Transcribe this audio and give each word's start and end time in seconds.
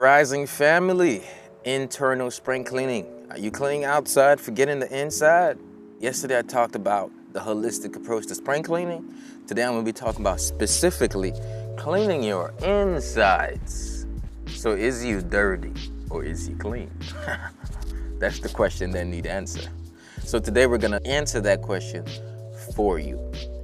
Rising 0.00 0.46
family, 0.46 1.24
internal 1.64 2.30
spring 2.30 2.64
cleaning. 2.64 3.04
Are 3.28 3.36
you 3.36 3.50
cleaning 3.50 3.84
outside, 3.84 4.40
forgetting 4.40 4.80
the 4.80 4.90
inside? 4.98 5.58
Yesterday 5.98 6.38
I 6.38 6.40
talked 6.40 6.74
about 6.74 7.12
the 7.34 7.40
holistic 7.40 7.96
approach 7.96 8.26
to 8.28 8.34
spring 8.34 8.62
cleaning. 8.62 9.14
Today 9.46 9.62
I'm 9.62 9.72
gonna 9.72 9.82
be 9.82 9.92
talking 9.92 10.22
about 10.22 10.40
specifically 10.40 11.34
cleaning 11.76 12.22
your 12.22 12.54
insides. 12.62 14.06
So 14.46 14.70
is 14.70 15.04
you 15.04 15.20
dirty 15.20 15.74
or 16.08 16.24
is 16.24 16.48
you 16.48 16.56
clean? 16.56 16.90
That's 18.18 18.40
the 18.40 18.48
question 18.48 18.92
that 18.92 19.06
need 19.06 19.26
answer. 19.26 19.68
So 20.24 20.38
today 20.38 20.66
we're 20.66 20.78
gonna 20.78 21.02
answer 21.04 21.42
that 21.42 21.60
question 21.60 22.06
for 22.74 22.98
you. 22.98 23.18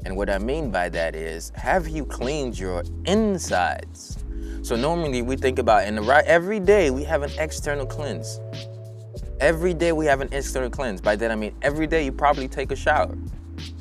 And 0.05 0.15
what 0.19 0.29
I 0.29 0.37
mean 0.37 0.71
by 0.71 0.91
that 0.91 1.17
is, 1.17 1.49
have 1.55 1.89
you 1.89 2.05
cleaned 2.05 2.59
your 2.59 2.85
insides? 3.07 4.19
So 4.67 4.75
normally 4.75 5.23
we 5.23 5.37
think 5.37 5.61
about 5.61 5.87
in 5.87 5.95
the 5.95 6.03
right 6.03 6.25
every 6.25 6.59
day 6.59 6.91
we 6.91 7.05
have 7.05 7.23
an 7.23 7.31
external 7.39 7.87
cleanse. 7.87 8.41
Every 9.39 9.73
day 9.73 9.93
we 9.93 10.07
have 10.07 10.21
an 10.21 10.29
external 10.33 10.71
cleanse. 10.71 11.01
By 11.01 11.15
that 11.15 11.31
I 11.31 11.37
mean 11.37 11.55
every 11.63 11.87
day 11.87 12.05
you 12.05 12.11
probably 12.11 12.49
take 12.49 12.73
a 12.73 12.75
shower 12.75 13.17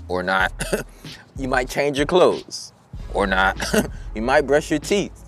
or 0.08 0.22
not. 0.22 0.54
you 1.40 1.48
might 1.48 1.68
change 1.68 1.98
your 1.98 2.06
clothes 2.06 2.72
or 3.16 3.26
not. 3.26 3.60
you 4.16 4.22
might 4.22 4.42
brush 4.42 4.70
your 4.70 4.78
teeth 4.78 5.28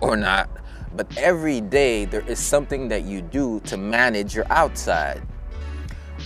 or 0.00 0.16
not. 0.16 0.48
But 0.94 1.08
every 1.18 1.60
day 1.60 2.04
there 2.04 2.24
is 2.28 2.38
something 2.38 2.86
that 2.86 3.02
you 3.02 3.20
do 3.20 3.58
to 3.64 3.76
manage 3.76 4.32
your 4.32 4.46
outside. 4.48 5.20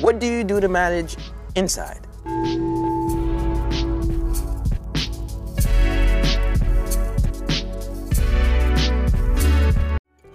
What 0.02 0.18
do 0.18 0.27
you 0.27 0.44
do 0.44 0.60
to 0.60 0.68
manage 0.68 1.16
inside? 1.55 2.06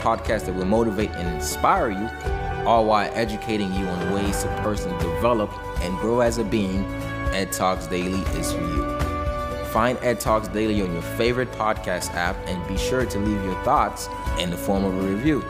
podcast 0.00 0.46
that 0.46 0.54
will 0.54 0.64
motivate 0.64 1.10
and 1.10 1.34
inspire 1.34 1.90
you, 1.90 2.08
all 2.66 2.86
while 2.86 3.10
educating 3.14 3.72
you 3.74 3.86
on 3.86 4.12
ways 4.12 4.42
to 4.42 4.48
personally 4.62 4.98
develop 4.98 5.50
and 5.80 5.96
grow 5.98 6.20
as 6.20 6.38
a 6.38 6.44
being, 6.44 6.84
Ed 7.32 7.52
Talks 7.52 7.86
Daily 7.86 8.20
is 8.38 8.52
for 8.52 8.60
you. 8.60 8.98
Find 9.66 9.98
Ed 10.02 10.20
Talks 10.20 10.48
Daily 10.48 10.80
on 10.82 10.92
your 10.92 11.02
favorite 11.02 11.52
podcast 11.52 12.14
app 12.14 12.36
and 12.46 12.66
be 12.66 12.76
sure 12.76 13.04
to 13.04 13.18
leave 13.18 13.44
your 13.44 13.62
thoughts 13.64 14.08
in 14.38 14.50
the 14.50 14.56
form 14.56 14.84
of 14.84 14.96
a 14.96 15.14
review. 15.14 15.44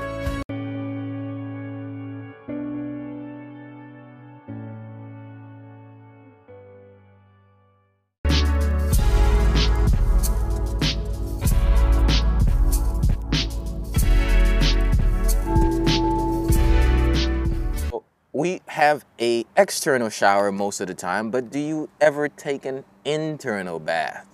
We 18.38 18.60
have 18.68 19.04
a 19.20 19.44
external 19.56 20.08
shower 20.08 20.52
most 20.52 20.80
of 20.80 20.86
the 20.86 20.94
time, 20.94 21.28
but 21.28 21.50
do 21.50 21.58
you 21.58 21.90
ever 22.00 22.28
take 22.28 22.64
an 22.64 22.84
internal 23.04 23.80
bath? 23.80 24.28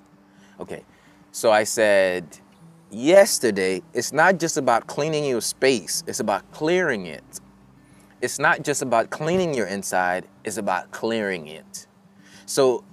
Okay, 0.60 0.84
so 1.32 1.50
I 1.50 1.65
said 1.65 2.38
yesterday, 2.91 3.81
it's 3.94 4.12
not 4.12 4.38
just 4.38 4.59
about 4.59 4.87
cleaning 4.87 5.25
your 5.25 5.41
space, 5.41 6.04
it's 6.06 6.20
about 6.20 6.53
clearing 6.53 7.06
it. 7.06 7.41
It's 8.20 8.38
not 8.38 8.62
just 8.62 8.82
about 8.82 9.09
cleaning 9.09 9.54
your 9.54 9.69
inside, 9.69 10.28
it's 10.44 10.59
about 10.59 10.91
clearing 10.91 11.47
it. 11.47 11.87
So 12.44 12.84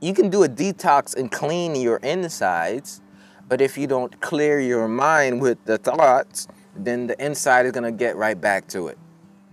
you 0.00 0.14
can 0.14 0.30
do 0.30 0.44
a 0.44 0.48
detox 0.48 1.14
and 1.14 1.30
clean 1.30 1.76
your 1.76 1.98
insides, 1.98 3.02
but 3.46 3.60
if 3.60 3.76
you 3.76 3.86
don't 3.86 4.18
clear 4.22 4.58
your 4.58 4.88
mind 4.88 5.42
with 5.42 5.62
the 5.66 5.76
thoughts, 5.76 6.48
then 6.74 7.08
the 7.08 7.22
inside 7.22 7.66
is 7.66 7.72
gonna 7.72 7.92
get 7.92 8.16
right 8.16 8.40
back 8.40 8.66
to 8.68 8.88
it 8.88 8.96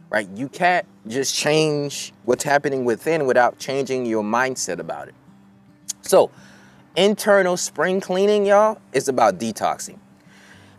right? 0.09 0.28
You 0.35 0.50
can't 0.50 0.85
just 1.07 1.35
change 1.35 2.13
what's 2.25 2.44
happening 2.44 2.85
within 2.85 3.25
without 3.25 3.59
changing 3.59 4.06
your 4.06 4.23
mindset 4.23 4.79
about 4.79 5.07
it. 5.07 5.16
So, 6.01 6.31
internal 6.95 7.57
spring 7.57 8.00
cleaning, 8.00 8.46
y'all, 8.46 8.79
is 8.94 9.07
about 9.07 9.38
detoxing. 9.38 10.00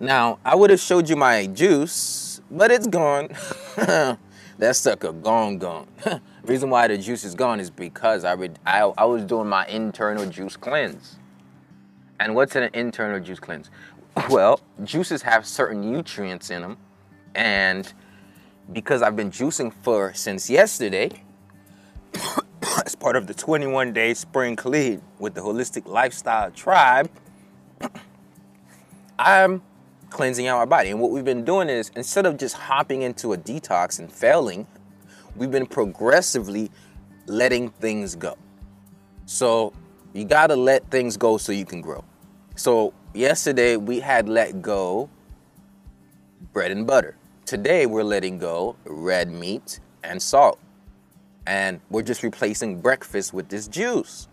Now, 0.00 0.38
I 0.44 0.54
would 0.54 0.70
have 0.70 0.80
showed 0.80 1.08
you 1.08 1.16
my 1.16 1.46
juice, 1.46 2.40
but 2.50 2.70
it's 2.70 2.86
gone. 2.86 3.28
that 3.76 4.76
sucker 4.76 5.12
gone, 5.12 5.58
gone. 5.58 5.88
Reason 6.44 6.70
why 6.70 6.88
the 6.88 6.96
juice 6.96 7.24
is 7.24 7.34
gone 7.34 7.60
is 7.60 7.68
because 7.68 8.24
I, 8.24 8.34
would, 8.34 8.58
I, 8.64 8.80
I 8.80 9.04
was 9.04 9.24
doing 9.24 9.48
my 9.48 9.66
internal 9.66 10.24
juice 10.26 10.56
cleanse. 10.56 11.16
And 12.20 12.34
what's 12.34 12.56
in 12.56 12.62
an 12.62 12.70
internal 12.74 13.20
juice 13.20 13.40
cleanse? 13.40 13.70
Well, 14.30 14.60
juices 14.82 15.22
have 15.22 15.46
certain 15.46 15.92
nutrients 15.92 16.50
in 16.50 16.62
them, 16.62 16.76
and 17.36 17.92
because 18.72 19.02
I've 19.02 19.16
been 19.16 19.30
juicing 19.30 19.72
for 19.72 20.12
since 20.14 20.50
yesterday, 20.50 21.10
as 22.84 22.94
part 22.94 23.16
of 23.16 23.26
the 23.26 23.34
21 23.34 23.92
day 23.92 24.14
spring 24.14 24.56
clean 24.56 25.02
with 25.18 25.34
the 25.34 25.40
Holistic 25.40 25.86
Lifestyle 25.86 26.50
Tribe, 26.50 27.10
I'm 29.18 29.62
cleansing 30.10 30.46
out 30.46 30.58
my 30.58 30.64
body. 30.64 30.90
And 30.90 31.00
what 31.00 31.10
we've 31.10 31.24
been 31.24 31.44
doing 31.44 31.68
is 31.68 31.90
instead 31.96 32.26
of 32.26 32.36
just 32.36 32.54
hopping 32.54 33.02
into 33.02 33.32
a 33.32 33.38
detox 33.38 33.98
and 33.98 34.10
failing, 34.10 34.66
we've 35.36 35.50
been 35.50 35.66
progressively 35.66 36.70
letting 37.26 37.70
things 37.70 38.14
go. 38.14 38.36
So 39.26 39.72
you 40.12 40.24
gotta 40.24 40.56
let 40.56 40.90
things 40.90 41.16
go 41.16 41.36
so 41.36 41.52
you 41.52 41.66
can 41.66 41.80
grow. 41.80 42.04
So 42.56 42.94
yesterday 43.14 43.76
we 43.76 44.00
had 44.00 44.28
let 44.28 44.62
go 44.62 45.10
bread 46.52 46.70
and 46.70 46.86
butter. 46.86 47.17
Today 47.48 47.86
we're 47.86 48.04
letting 48.04 48.36
go 48.36 48.76
red 48.84 49.30
meat 49.30 49.80
and 50.04 50.20
salt. 50.20 50.58
And 51.46 51.80
we're 51.88 52.02
just 52.02 52.22
replacing 52.22 52.82
breakfast 52.82 53.32
with 53.32 53.48
this 53.48 53.66
juice. 53.66 54.28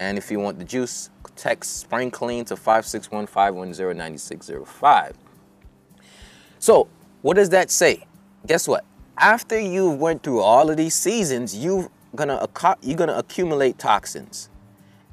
And 0.00 0.18
if 0.18 0.28
you 0.32 0.40
want 0.40 0.58
the 0.58 0.64
juice, 0.64 1.10
text 1.36 1.76
Spring 1.76 2.10
Clean 2.10 2.44
to 2.46 2.56
561-510-9605. 2.56 5.12
So, 6.58 6.88
what 7.22 7.36
does 7.36 7.50
that 7.50 7.70
say? 7.70 8.04
Guess 8.44 8.66
what? 8.66 8.84
After 9.16 9.60
you 9.60 9.90
went 9.90 10.24
through 10.24 10.40
all 10.40 10.68
of 10.68 10.76
these 10.76 10.96
seasons, 10.96 11.56
you're 11.56 11.88
gonna 12.16 12.44
you're 12.82 12.96
gonna 12.96 13.18
accumulate 13.18 13.78
toxins. 13.78 14.50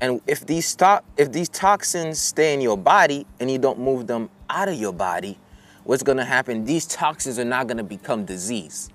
And 0.01 0.19
if 0.25 0.47
these 0.47 0.75
if 1.17 1.31
these 1.31 1.49
toxins 1.49 2.17
stay 2.17 2.55
in 2.55 2.61
your 2.61 2.75
body 2.75 3.27
and 3.39 3.51
you 3.51 3.59
don't 3.59 3.77
move 3.77 4.07
them 4.07 4.31
out 4.49 4.67
of 4.67 4.73
your 4.73 4.93
body, 4.93 5.37
what's 5.83 6.03
going 6.03 6.17
to 6.17 6.25
happen, 6.25 6.65
these 6.65 6.85
toxins 6.85 7.39
are 7.39 7.45
not 7.45 7.67
going 7.67 7.77
to 7.77 7.83
become 7.83 8.25
disease. 8.25 8.89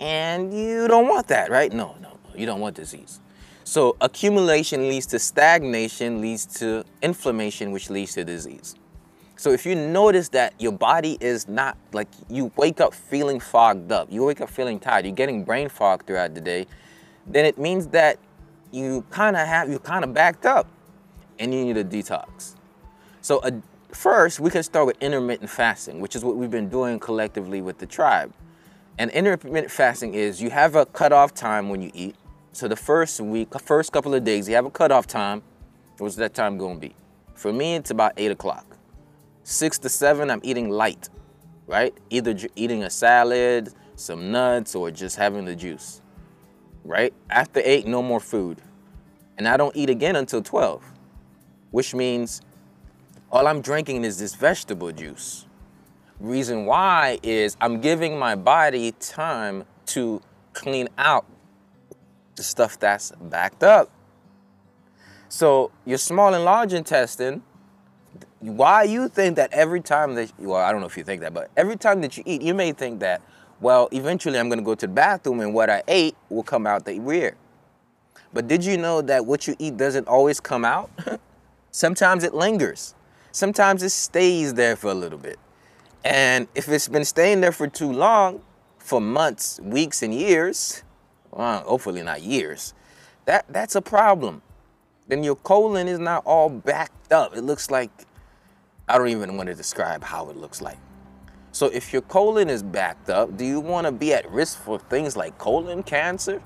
And 0.00 0.52
you 0.52 0.88
don't 0.88 1.08
want 1.08 1.28
that, 1.28 1.50
right? 1.50 1.72
No, 1.72 1.96
no, 2.00 2.10
no, 2.10 2.34
you 2.34 2.46
don't 2.46 2.60
want 2.60 2.76
disease. 2.76 3.20
So 3.64 3.96
accumulation 4.00 4.88
leads 4.88 5.06
to 5.06 5.18
stagnation, 5.18 6.20
leads 6.20 6.46
to 6.58 6.84
inflammation, 7.02 7.70
which 7.70 7.88
leads 7.88 8.14
to 8.14 8.24
disease. 8.24 8.74
So 9.36 9.50
if 9.50 9.64
you 9.66 9.74
notice 9.74 10.28
that 10.30 10.54
your 10.60 10.72
body 10.72 11.18
is 11.20 11.48
not 11.48 11.76
like 11.92 12.08
you 12.28 12.52
wake 12.56 12.80
up 12.80 12.94
feeling 12.94 13.40
fogged 13.40 13.90
up, 13.90 14.10
you 14.10 14.24
wake 14.24 14.40
up 14.40 14.50
feeling 14.50 14.78
tired, 14.78 15.04
you're 15.04 15.14
getting 15.14 15.44
brain 15.44 15.68
fog 15.68 16.04
throughout 16.06 16.34
the 16.34 16.40
day, 16.40 16.66
then 17.26 17.44
it 17.44 17.58
means 17.58 17.88
that 17.88 18.18
you 18.70 19.04
kind 19.10 19.36
of 19.36 19.46
have 19.46 19.68
you 19.68 19.78
kind 19.78 20.04
of 20.04 20.12
backed 20.14 20.46
up 20.46 20.66
and 21.38 21.52
you 21.52 21.64
need 21.64 21.76
a 21.76 21.84
detox. 21.84 22.54
So 23.20 23.40
a 23.42 23.52
First, 23.92 24.40
we 24.40 24.48
can 24.48 24.62
start 24.62 24.86
with 24.86 24.96
intermittent 25.02 25.50
fasting, 25.50 26.00
which 26.00 26.16
is 26.16 26.24
what 26.24 26.36
we've 26.36 26.50
been 26.50 26.70
doing 26.70 26.98
collectively 26.98 27.60
with 27.60 27.76
the 27.76 27.86
tribe. 27.86 28.32
And 28.98 29.10
intermittent 29.10 29.70
fasting 29.70 30.14
is 30.14 30.40
you 30.40 30.48
have 30.48 30.76
a 30.76 30.86
cutoff 30.86 31.34
time 31.34 31.68
when 31.68 31.82
you 31.82 31.90
eat. 31.92 32.16
So 32.52 32.68
the 32.68 32.76
first 32.76 33.20
week, 33.20 33.48
first 33.60 33.92
couple 33.92 34.14
of 34.14 34.24
days, 34.24 34.48
you 34.48 34.54
have 34.54 34.64
a 34.64 34.70
cutoff 34.70 35.06
time. 35.06 35.42
What's 35.98 36.16
that 36.16 36.32
time 36.32 36.56
going 36.56 36.80
to 36.80 36.88
be? 36.88 36.94
For 37.34 37.52
me, 37.52 37.74
it's 37.74 37.90
about 37.90 38.12
eight 38.16 38.30
o'clock. 38.30 38.78
Six 39.44 39.78
to 39.80 39.90
seven, 39.90 40.30
I'm 40.30 40.40
eating 40.42 40.70
light, 40.70 41.10
right? 41.66 41.94
Either 42.08 42.34
eating 42.56 42.84
a 42.84 42.90
salad, 42.90 43.74
some 43.96 44.32
nuts, 44.32 44.74
or 44.74 44.90
just 44.90 45.16
having 45.16 45.44
the 45.44 45.54
juice, 45.54 46.00
right? 46.82 47.12
After 47.28 47.60
eight, 47.62 47.86
no 47.86 48.02
more 48.02 48.20
food. 48.20 48.62
And 49.36 49.46
I 49.46 49.58
don't 49.58 49.76
eat 49.76 49.90
again 49.90 50.16
until 50.16 50.42
12, 50.42 50.82
which 51.72 51.94
means 51.94 52.40
all 53.32 53.46
I'm 53.46 53.62
drinking 53.62 54.04
is 54.04 54.18
this 54.18 54.34
vegetable 54.34 54.92
juice. 54.92 55.46
Reason 56.20 56.66
why 56.66 57.18
is 57.22 57.56
I'm 57.60 57.80
giving 57.80 58.18
my 58.18 58.34
body 58.34 58.92
time 58.92 59.64
to 59.86 60.20
clean 60.52 60.88
out 60.98 61.24
the 62.36 62.42
stuff 62.42 62.78
that's 62.78 63.10
backed 63.22 63.62
up. 63.62 63.90
So 65.30 65.72
your 65.86 65.96
small 65.96 66.34
and 66.34 66.44
large 66.44 66.74
intestine, 66.74 67.42
why 68.40 68.82
you 68.82 69.08
think 69.08 69.36
that 69.36 69.50
every 69.52 69.80
time 69.80 70.14
that, 70.16 70.30
well, 70.38 70.60
I 70.60 70.70
don't 70.70 70.82
know 70.82 70.86
if 70.86 70.98
you 70.98 71.04
think 71.04 71.22
that, 71.22 71.32
but 71.32 71.50
every 71.56 71.76
time 71.76 72.02
that 72.02 72.18
you 72.18 72.22
eat, 72.26 72.42
you 72.42 72.52
may 72.52 72.72
think 72.72 73.00
that, 73.00 73.22
well, 73.60 73.88
eventually 73.92 74.38
I'm 74.38 74.50
gonna 74.50 74.60
go 74.60 74.74
to 74.74 74.86
the 74.86 74.92
bathroom 74.92 75.40
and 75.40 75.54
what 75.54 75.70
I 75.70 75.82
ate 75.88 76.16
will 76.28 76.42
come 76.42 76.66
out 76.66 76.84
the 76.84 77.00
rear. 77.00 77.36
But 78.34 78.46
did 78.46 78.62
you 78.62 78.76
know 78.76 79.00
that 79.00 79.24
what 79.24 79.46
you 79.46 79.56
eat 79.58 79.78
doesn't 79.78 80.06
always 80.06 80.38
come 80.38 80.66
out? 80.66 80.90
Sometimes 81.70 82.24
it 82.24 82.34
lingers. 82.34 82.94
Sometimes 83.32 83.82
it 83.82 83.90
stays 83.90 84.54
there 84.54 84.76
for 84.76 84.90
a 84.90 84.94
little 84.94 85.18
bit. 85.18 85.38
And 86.04 86.48
if 86.54 86.68
it's 86.68 86.88
been 86.88 87.04
staying 87.04 87.40
there 87.40 87.52
for 87.52 87.66
too 87.66 87.90
long, 87.90 88.42
for 88.78 89.00
months, 89.00 89.58
weeks, 89.62 90.02
and 90.02 90.12
years, 90.12 90.82
well, 91.30 91.60
hopefully 91.60 92.02
not 92.02 92.22
years, 92.22 92.74
that, 93.24 93.46
that's 93.48 93.74
a 93.74 93.82
problem. 93.82 94.42
Then 95.08 95.24
your 95.24 95.36
colon 95.36 95.88
is 95.88 95.98
not 95.98 96.24
all 96.26 96.50
backed 96.50 97.12
up. 97.12 97.36
It 97.36 97.42
looks 97.42 97.70
like, 97.70 97.90
I 98.88 98.98
don't 98.98 99.08
even 99.08 99.36
want 99.36 99.48
to 99.48 99.54
describe 99.54 100.04
how 100.04 100.28
it 100.28 100.36
looks 100.36 100.60
like. 100.60 100.78
So 101.52 101.66
if 101.66 101.92
your 101.92 102.02
colon 102.02 102.50
is 102.50 102.62
backed 102.62 103.10
up, 103.10 103.36
do 103.36 103.44
you 103.44 103.60
want 103.60 103.86
to 103.86 103.92
be 103.92 104.12
at 104.12 104.30
risk 104.30 104.58
for 104.58 104.78
things 104.78 105.16
like 105.16 105.38
colon 105.38 105.82
cancer? 105.82 106.42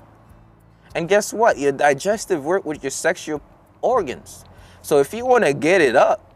And 0.95 1.09
guess 1.09 1.33
what? 1.33 1.57
Your 1.57 1.71
digestive 1.71 2.45
work 2.45 2.65
with 2.65 2.83
your 2.83 2.91
sexual 2.91 3.41
organs. 3.81 4.45
So 4.81 4.99
if 4.99 5.13
you 5.13 5.25
want 5.25 5.43
to 5.45 5.53
get 5.53 5.81
it 5.81 5.95
up, 5.95 6.26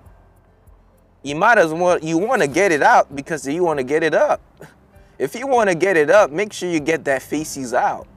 you 1.24 1.36
might 1.36 1.58
as 1.58 1.72
well 1.72 2.00
you 2.00 2.18
want 2.18 2.42
to 2.42 2.48
get 2.48 2.72
it 2.72 2.82
out 2.82 3.16
because 3.16 3.48
you 3.48 3.64
want 3.64 3.78
to 3.78 3.84
get 3.84 4.04
it 4.04 4.14
up. 4.14 4.42
If 5.20 5.36
you 5.36 5.46
want 5.46 5.70
to 5.70 5.76
get 5.76 5.98
it 5.98 6.10
up, 6.10 6.32
make 6.32 6.52
sure 6.52 6.70
you 6.70 6.80
get 6.80 7.06
that 7.06 7.22
feces 7.22 7.74
out. 7.74 8.08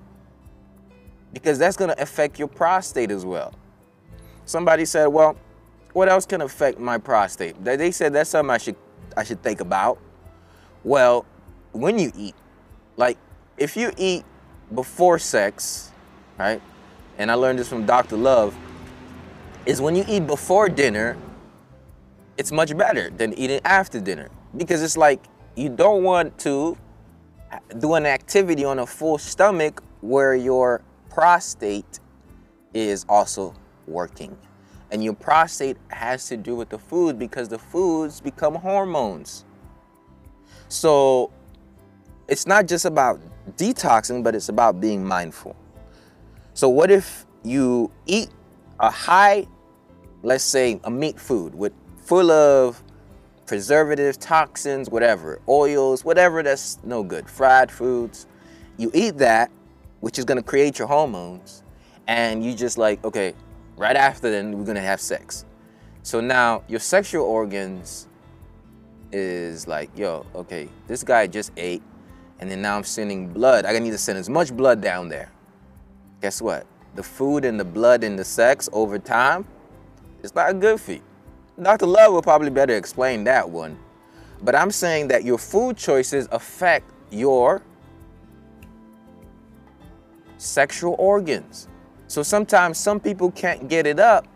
Because 1.35 1.59
that's 1.59 1.77
going 1.77 1.91
to 1.91 2.03
affect 2.03 2.39
your 2.39 2.49
prostate 2.49 3.11
as 3.11 3.25
well. 3.25 3.53
Somebody 4.47 4.85
said, 4.85 5.07
"Well, 5.07 5.37
what 5.93 6.09
else 6.09 6.25
can 6.25 6.41
affect 6.41 6.79
my 6.79 6.97
prostate?" 6.97 7.63
They 7.63 7.91
said 7.91 8.13
that's 8.13 8.31
something 8.31 8.51
I 8.51 8.59
should 8.59 8.77
I 9.17 9.25
should 9.25 9.43
think 9.43 9.61
about. 9.61 9.99
Well, 10.83 11.27
when 11.73 11.99
you 11.99 12.13
eat, 12.17 12.35
like 12.97 13.19
if 13.59 13.77
you 13.77 13.93
eat 13.97 14.25
before 14.75 15.19
sex, 15.19 15.93
right? 16.39 16.61
And 17.19 17.31
I 17.31 17.35
learned 17.35 17.59
this 17.59 17.69
from 17.69 17.87
Dr. 17.87 18.17
Love, 18.17 18.57
is 19.67 19.81
when 19.81 19.95
you 19.95 20.05
eat 20.09 20.27
before 20.27 20.69
dinner, 20.69 21.17
it's 22.37 22.53
much 22.53 22.77
better 22.77 23.11
than 23.11 23.33
eating 23.35 23.61
after 23.65 24.01
dinner. 24.01 24.29
Because 24.57 24.83
it's 24.83 24.97
like 24.97 25.23
you 25.57 25.69
don't 25.69 26.03
want 26.03 26.39
to 26.41 26.77
do 27.79 27.95
an 27.95 28.07
activity 28.07 28.65
on 28.65 28.81
a 28.81 28.87
full 28.87 29.19
stomach 29.19 29.83
where 30.01 30.35
your 30.35 30.83
prostate 31.11 32.01
is 32.73 33.05
also 33.09 33.55
working. 33.87 34.37
And 34.91 35.03
your 35.03 35.15
prostate 35.15 35.77
has 35.89 36.29
to 36.29 36.37
do 36.37 36.55
with 36.55 36.69
the 36.69 36.79
food 36.79 37.19
because 37.19 37.49
the 37.49 37.59
foods 37.59 38.21
become 38.21 38.55
hormones. 38.55 39.45
So 40.69 41.33
it's 42.29 42.47
not 42.47 42.67
just 42.67 42.85
about 42.85 43.21
detoxing, 43.57 44.23
but 44.23 44.35
it's 44.35 44.49
about 44.49 44.81
being 44.81 45.05
mindful. 45.05 45.57
So 46.55 46.69
what 46.69 46.91
if 46.91 47.27
you 47.43 47.91
eat 48.07 48.29
a 48.81 48.91
high, 48.91 49.47
let's 50.23 50.45
say 50.45 50.81
a 50.85 50.91
meat 50.91 51.19
food 51.19 51.55
with 51.55 51.73
full 52.05 52.31
of 52.31 52.83
preservatives, 53.47 54.17
toxins, 54.19 54.91
whatever, 54.91 55.41
oils, 55.49 56.05
whatever 56.05 56.43
that's 56.43 56.79
no 56.85 57.03
good, 57.03 57.29
fried 57.29 57.71
foods. 57.71 58.27
You 58.77 58.91
eat 58.95 59.19
that, 59.19 59.51
which 60.01 60.19
is 60.19 60.25
gonna 60.25 60.43
create 60.43 60.79
your 60.79 60.89
hormones, 60.89 61.63
and 62.07 62.45
you 62.45 62.55
just 62.55 62.77
like, 62.77 63.03
okay, 63.05 63.35
right 63.77 63.97
after 63.97 64.31
then 64.31 64.57
we're 64.59 64.65
gonna 64.65 64.81
have 64.81 65.01
sex. 65.01 65.47
So 66.03 66.21
now 66.21 66.63
your 66.69 66.81
sexual 66.81 67.25
organs 67.25 68.07
is 69.11 69.67
like, 69.67 69.91
yo, 69.97 70.27
okay, 70.35 70.69
this 70.87 71.03
guy 71.03 71.27
just 71.27 71.53
ate, 71.57 71.83
and 72.39 72.51
then 72.51 72.61
now 72.61 72.77
I'm 72.77 72.85
sending 72.85 73.29
blood. 73.29 73.65
I 73.65 73.79
need 73.79 73.91
to 73.93 73.99
send 73.99 74.19
as 74.19 74.29
much 74.29 74.55
blood 74.55 74.83
down 74.83 75.09
there. 75.09 75.31
Guess 76.21 76.43
what? 76.43 76.67
The 76.97 77.03
food 77.03 77.45
and 77.45 77.59
the 77.59 77.65
blood 77.65 78.05
and 78.05 78.19
the 78.19 78.25
sex 78.25 78.69
over 78.73 78.99
time, 78.99 79.47
it's 80.23 80.35
not 80.35 80.51
a 80.51 80.55
good 80.55 80.81
for 80.81 80.93
you. 80.93 81.03
Dr. 81.61 81.87
Love 81.87 82.13
will 82.13 82.23
probably 82.23 82.51
better 82.51 82.77
explain 82.77 83.25
that 83.25 83.49
one. 83.49 83.79
But 84.43 84.55
I'm 84.55 84.71
saying 84.71 85.09
that 85.09 85.25
your 85.25 85.39
food 85.39 85.77
choices 85.77 86.29
affect 86.33 86.91
your 87.11 87.63
sexual 90.37 90.97
organs. 90.99 91.69
So 92.09 92.23
sometimes 92.23 92.79
some 92.79 93.01
people 93.01 93.31
can't 93.31 93.69
get 93.69 93.87
it 93.87 93.99
up 93.99 94.27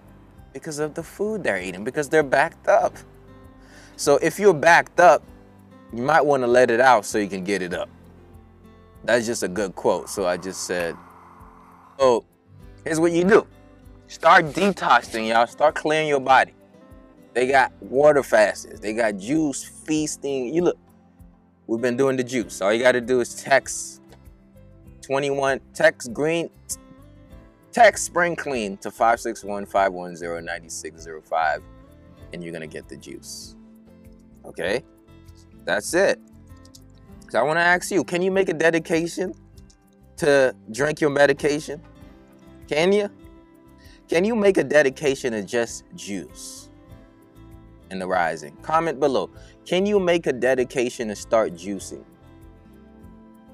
because 0.53 0.79
of 0.79 0.95
the 0.95 1.03
food 1.03 1.43
they're 1.43 1.61
eating, 1.61 1.85
because 1.85 2.09
they're 2.09 2.23
backed 2.23 2.69
up. 2.69 2.97
So 3.97 4.17
if 4.23 4.39
you're 4.39 4.55
backed 4.55 5.01
up, 5.01 5.23
you 5.93 6.03
might 6.03 6.25
want 6.25 6.43
to 6.43 6.47
let 6.47 6.71
it 6.71 6.81
out 6.81 7.05
so 7.05 7.19
you 7.19 7.29
can 7.29 7.45
get 7.45 7.63
it 7.63 7.75
up. 7.75 7.89
That's 9.05 9.27
just 9.27 9.43
a 9.43 9.49
good 9.49 9.75
quote. 9.75 10.09
So 10.09 10.27
I 10.27 10.37
just 10.37 10.65
said, 10.65 10.97
oh, 11.99 12.25
here's 12.85 13.01
what 13.01 13.13
you 13.13 13.25
do. 13.25 13.47
Start 14.07 14.47
detoxing, 14.47 15.29
y'all. 15.29 15.47
Start 15.47 15.75
clearing 15.75 16.09
your 16.09 16.21
body. 16.21 16.53
They 17.39 17.47
got 17.47 17.73
water 17.81 18.25
fasts. 18.25 18.81
They 18.81 18.95
got 18.95 19.17
juice 19.17 19.63
feasting. 19.63 20.53
You 20.53 20.63
look, 20.63 20.79
we've 21.69 21.81
been 21.81 21.97
doing 21.97 22.17
the 22.17 22.25
juice. 22.25 22.61
All 22.61 22.73
you 22.73 22.83
got 22.83 22.93
to 22.99 23.01
do 23.01 23.21
is 23.21 23.41
text 23.41 24.03
21, 25.03 25.61
text 25.73 26.13
green, 26.13 26.51
text 27.71 28.07
spring 28.07 28.35
clean 28.35 28.77
to 28.79 28.91
561 28.91 29.67
510 29.67 30.45
9605, 30.45 31.63
and 32.33 32.43
you're 32.43 32.51
going 32.51 32.69
to 32.69 32.77
get 32.77 32.89
the 32.89 32.97
juice. 32.97 33.55
Okay? 34.45 34.83
That's 35.65 35.95
it. 35.95 36.19
So 37.31 37.39
I 37.39 37.45
want 37.45 37.59
to 37.59 37.63
ask 37.63 37.93
you 37.93 38.03
can 38.03 38.21
you 38.21 38.33
make 38.33 38.49
a 38.49 38.53
dedication 38.53 39.33
to 40.17 40.57
drink 40.73 41.01
your 41.01 41.11
medication? 41.11 41.81
Can 42.67 42.91
you? 42.91 43.09
Can 44.09 44.25
you 44.25 44.35
make 44.35 44.57
a 44.57 44.65
dedication 44.65 45.31
to 45.35 45.45
just 45.45 45.85
juice? 45.95 46.68
In 47.91 47.99
the 47.99 48.07
rising. 48.07 48.57
Comment 48.63 48.99
below. 48.99 49.31
Can 49.65 49.87
you 49.87 49.99
make 49.99 50.27
a 50.27 50.33
dedication 50.33 51.09
to 51.09 51.17
start 51.17 51.55
juicing? 51.55 52.05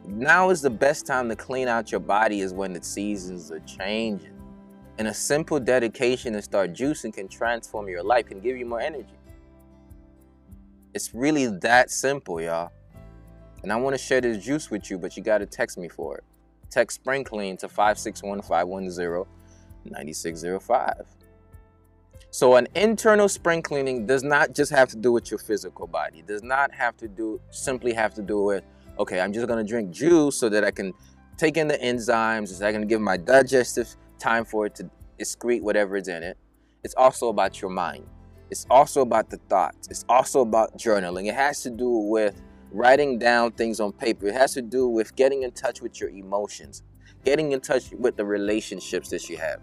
Now 0.06 0.50
is 0.50 0.60
the 0.60 0.70
best 0.70 1.06
time 1.06 1.28
to 1.30 1.36
clean 1.36 1.66
out 1.66 1.90
your 1.90 2.00
body 2.00 2.40
is 2.40 2.52
when 2.52 2.72
the 2.72 2.82
seasons 2.82 3.50
are 3.50 3.60
changing. 3.60 4.32
And 4.98 5.08
a 5.08 5.14
simple 5.14 5.58
dedication 5.58 6.34
to 6.34 6.42
start 6.42 6.72
juicing 6.72 7.12
can 7.12 7.26
transform 7.26 7.88
your 7.88 8.02
life, 8.02 8.26
can 8.26 8.40
give 8.40 8.56
you 8.56 8.66
more 8.66 8.80
energy. 8.80 9.18
It's 10.92 11.14
really 11.14 11.46
that 11.46 11.90
simple, 11.90 12.40
y'all. 12.40 12.70
And 13.62 13.72
I 13.72 13.76
want 13.76 13.94
to 13.94 13.98
share 13.98 14.20
this 14.20 14.44
juice 14.44 14.70
with 14.70 14.90
you, 14.90 14.98
but 14.98 15.16
you 15.16 15.22
got 15.22 15.38
to 15.38 15.46
text 15.46 15.78
me 15.78 15.88
for 15.88 16.18
it. 16.18 16.24
Text 16.70 16.96
Spring 16.96 17.24
Clean 17.24 17.56
to 17.56 17.68
561 17.68 18.42
510 18.42 19.24
9605. 19.84 21.06
So 22.34 22.56
an 22.56 22.66
internal 22.74 23.28
spring 23.28 23.62
cleaning 23.62 24.06
does 24.06 24.24
not 24.24 24.56
just 24.56 24.72
have 24.72 24.88
to 24.88 24.96
do 24.96 25.12
with 25.12 25.30
your 25.30 25.38
physical 25.38 25.86
body. 25.86 26.18
It 26.18 26.26
does 26.26 26.42
not 26.42 26.74
have 26.74 26.96
to 26.96 27.06
do 27.06 27.40
simply 27.50 27.92
have 27.92 28.12
to 28.14 28.22
do 28.22 28.42
with 28.42 28.64
okay, 28.98 29.20
I'm 29.20 29.32
just 29.32 29.46
gonna 29.46 29.62
drink 29.62 29.92
juice 29.92 30.36
so 30.36 30.48
that 30.48 30.64
I 30.64 30.72
can 30.72 30.92
take 31.36 31.56
in 31.56 31.68
the 31.68 31.78
enzymes, 31.78 32.48
so 32.48 32.66
I 32.66 32.72
can 32.72 32.88
give 32.88 33.00
my 33.00 33.16
digestive 33.16 33.94
time 34.18 34.44
for 34.44 34.66
it 34.66 34.74
to 34.74 34.90
excrete 35.20 35.62
whatever 35.62 35.96
is 35.96 36.08
in 36.08 36.24
it. 36.24 36.36
It's 36.82 36.96
also 36.96 37.28
about 37.28 37.60
your 37.60 37.70
mind. 37.70 38.04
It's 38.50 38.66
also 38.68 39.02
about 39.02 39.30
the 39.30 39.36
thoughts. 39.48 39.86
It's 39.88 40.04
also 40.08 40.40
about 40.40 40.76
journaling. 40.76 41.28
It 41.28 41.36
has 41.36 41.62
to 41.62 41.70
do 41.70 41.88
with 41.88 42.42
writing 42.72 43.16
down 43.16 43.52
things 43.52 43.78
on 43.78 43.92
paper. 43.92 44.26
It 44.26 44.34
has 44.34 44.54
to 44.54 44.62
do 44.62 44.88
with 44.88 45.14
getting 45.14 45.44
in 45.44 45.52
touch 45.52 45.80
with 45.80 46.00
your 46.00 46.10
emotions, 46.10 46.82
getting 47.24 47.52
in 47.52 47.60
touch 47.60 47.92
with 47.92 48.16
the 48.16 48.24
relationships 48.24 49.08
that 49.10 49.28
you 49.28 49.36
have. 49.36 49.60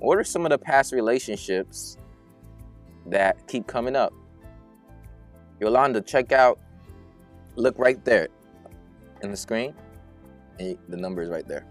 What 0.00 0.18
are 0.18 0.24
some 0.24 0.44
of 0.44 0.50
the 0.50 0.58
past 0.58 0.92
relationships 0.92 1.96
that 3.10 3.46
keep 3.46 3.66
coming 3.66 3.96
up. 3.96 4.12
Yolanda, 5.60 6.00
check 6.00 6.32
out, 6.32 6.58
look 7.56 7.78
right 7.78 8.04
there 8.04 8.28
in 9.22 9.30
the 9.30 9.36
screen, 9.36 9.74
and 10.58 10.78
the 10.88 10.96
number 10.96 11.22
is 11.22 11.28
right 11.28 11.46
there. 11.48 11.66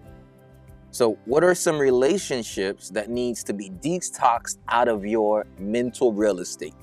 So, 0.92 1.18
what 1.26 1.44
are 1.44 1.54
some 1.54 1.78
relationships 1.78 2.90
that 2.90 3.10
needs 3.10 3.44
to 3.44 3.54
be 3.54 3.70
detoxed 3.70 4.58
out 4.70 4.88
of 4.88 5.06
your 5.06 5.46
mental 5.60 6.14
real 6.14 6.40
estate? 6.40 6.74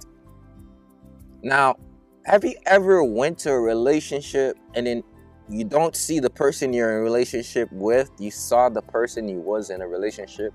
Now, 1.43 1.77
have 2.25 2.45
you 2.45 2.55
ever 2.67 3.03
went 3.05 3.39
to 3.41 3.51
a 3.51 3.61
relationship 3.61 4.57
and 4.75 4.87
then 4.87 5.03
you 5.49 5.65
don't 5.65 5.95
see 5.95 6.21
the 6.21 6.31
person 6.31 6.73
you're 6.73 6.93
in 6.93 6.99
a 6.99 7.03
relationship 7.03 7.69
with, 7.73 8.11
you 8.19 8.31
saw 8.31 8.69
the 8.69 8.81
person 8.81 9.29
you 9.29 9.41
was 9.41 9.71
in 9.71 9.83
a 9.83 9.87
relationship 9.87 10.55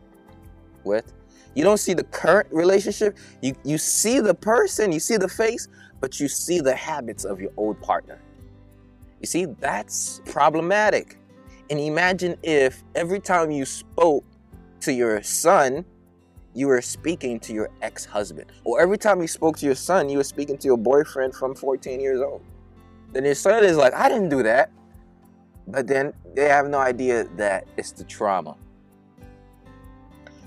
with? 0.83 1.13
You 1.55 1.63
don't 1.63 1.77
see 1.77 1.93
the 1.93 2.03
current 2.05 2.47
relationship. 2.51 3.17
You 3.41 3.55
you 3.63 3.77
see 3.77 4.19
the 4.19 4.33
person, 4.33 4.91
you 4.91 4.99
see 4.99 5.17
the 5.17 5.27
face, 5.27 5.67
but 5.99 6.19
you 6.19 6.27
see 6.27 6.59
the 6.59 6.75
habits 6.75 7.25
of 7.25 7.39
your 7.39 7.51
old 7.57 7.81
partner. 7.81 8.19
You 9.19 9.27
see, 9.27 9.45
that's 9.45 10.21
problematic. 10.25 11.17
And 11.69 11.79
imagine 11.79 12.37
if 12.41 12.83
every 12.95 13.19
time 13.19 13.51
you 13.51 13.65
spoke 13.65 14.23
to 14.81 14.93
your 14.93 15.21
son, 15.21 15.85
you 16.53 16.67
were 16.67 16.81
speaking 16.81 17.39
to 17.41 17.53
your 17.53 17.69
ex 17.81 18.05
husband. 18.05 18.51
Or 18.63 18.81
every 18.81 18.97
time 18.97 19.21
you 19.21 19.27
spoke 19.27 19.57
to 19.57 19.65
your 19.65 19.75
son, 19.75 20.09
you 20.09 20.17
were 20.17 20.23
speaking 20.23 20.57
to 20.57 20.67
your 20.67 20.77
boyfriend 20.77 21.35
from 21.35 21.55
14 21.55 21.99
years 21.99 22.21
old. 22.21 22.41
Then 23.11 23.25
your 23.25 23.35
son 23.35 23.63
is 23.63 23.77
like, 23.77 23.93
I 23.93 24.09
didn't 24.09 24.29
do 24.29 24.43
that. 24.43 24.71
But 25.67 25.85
then 25.87 26.13
they 26.35 26.49
have 26.49 26.67
no 26.67 26.79
idea 26.79 27.25
that 27.35 27.67
it's 27.77 27.91
the 27.91 28.03
trauma. 28.03 28.55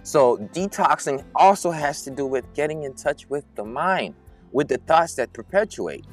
So, 0.02 0.36
detoxing 0.38 1.24
also 1.34 1.70
has 1.70 2.02
to 2.02 2.10
do 2.10 2.26
with 2.26 2.44
getting 2.54 2.82
in 2.82 2.94
touch 2.94 3.28
with 3.28 3.44
the 3.54 3.64
mind, 3.64 4.14
with 4.50 4.68
the 4.68 4.78
thoughts 4.78 5.14
that 5.14 5.32
perpetuate. 5.32 6.04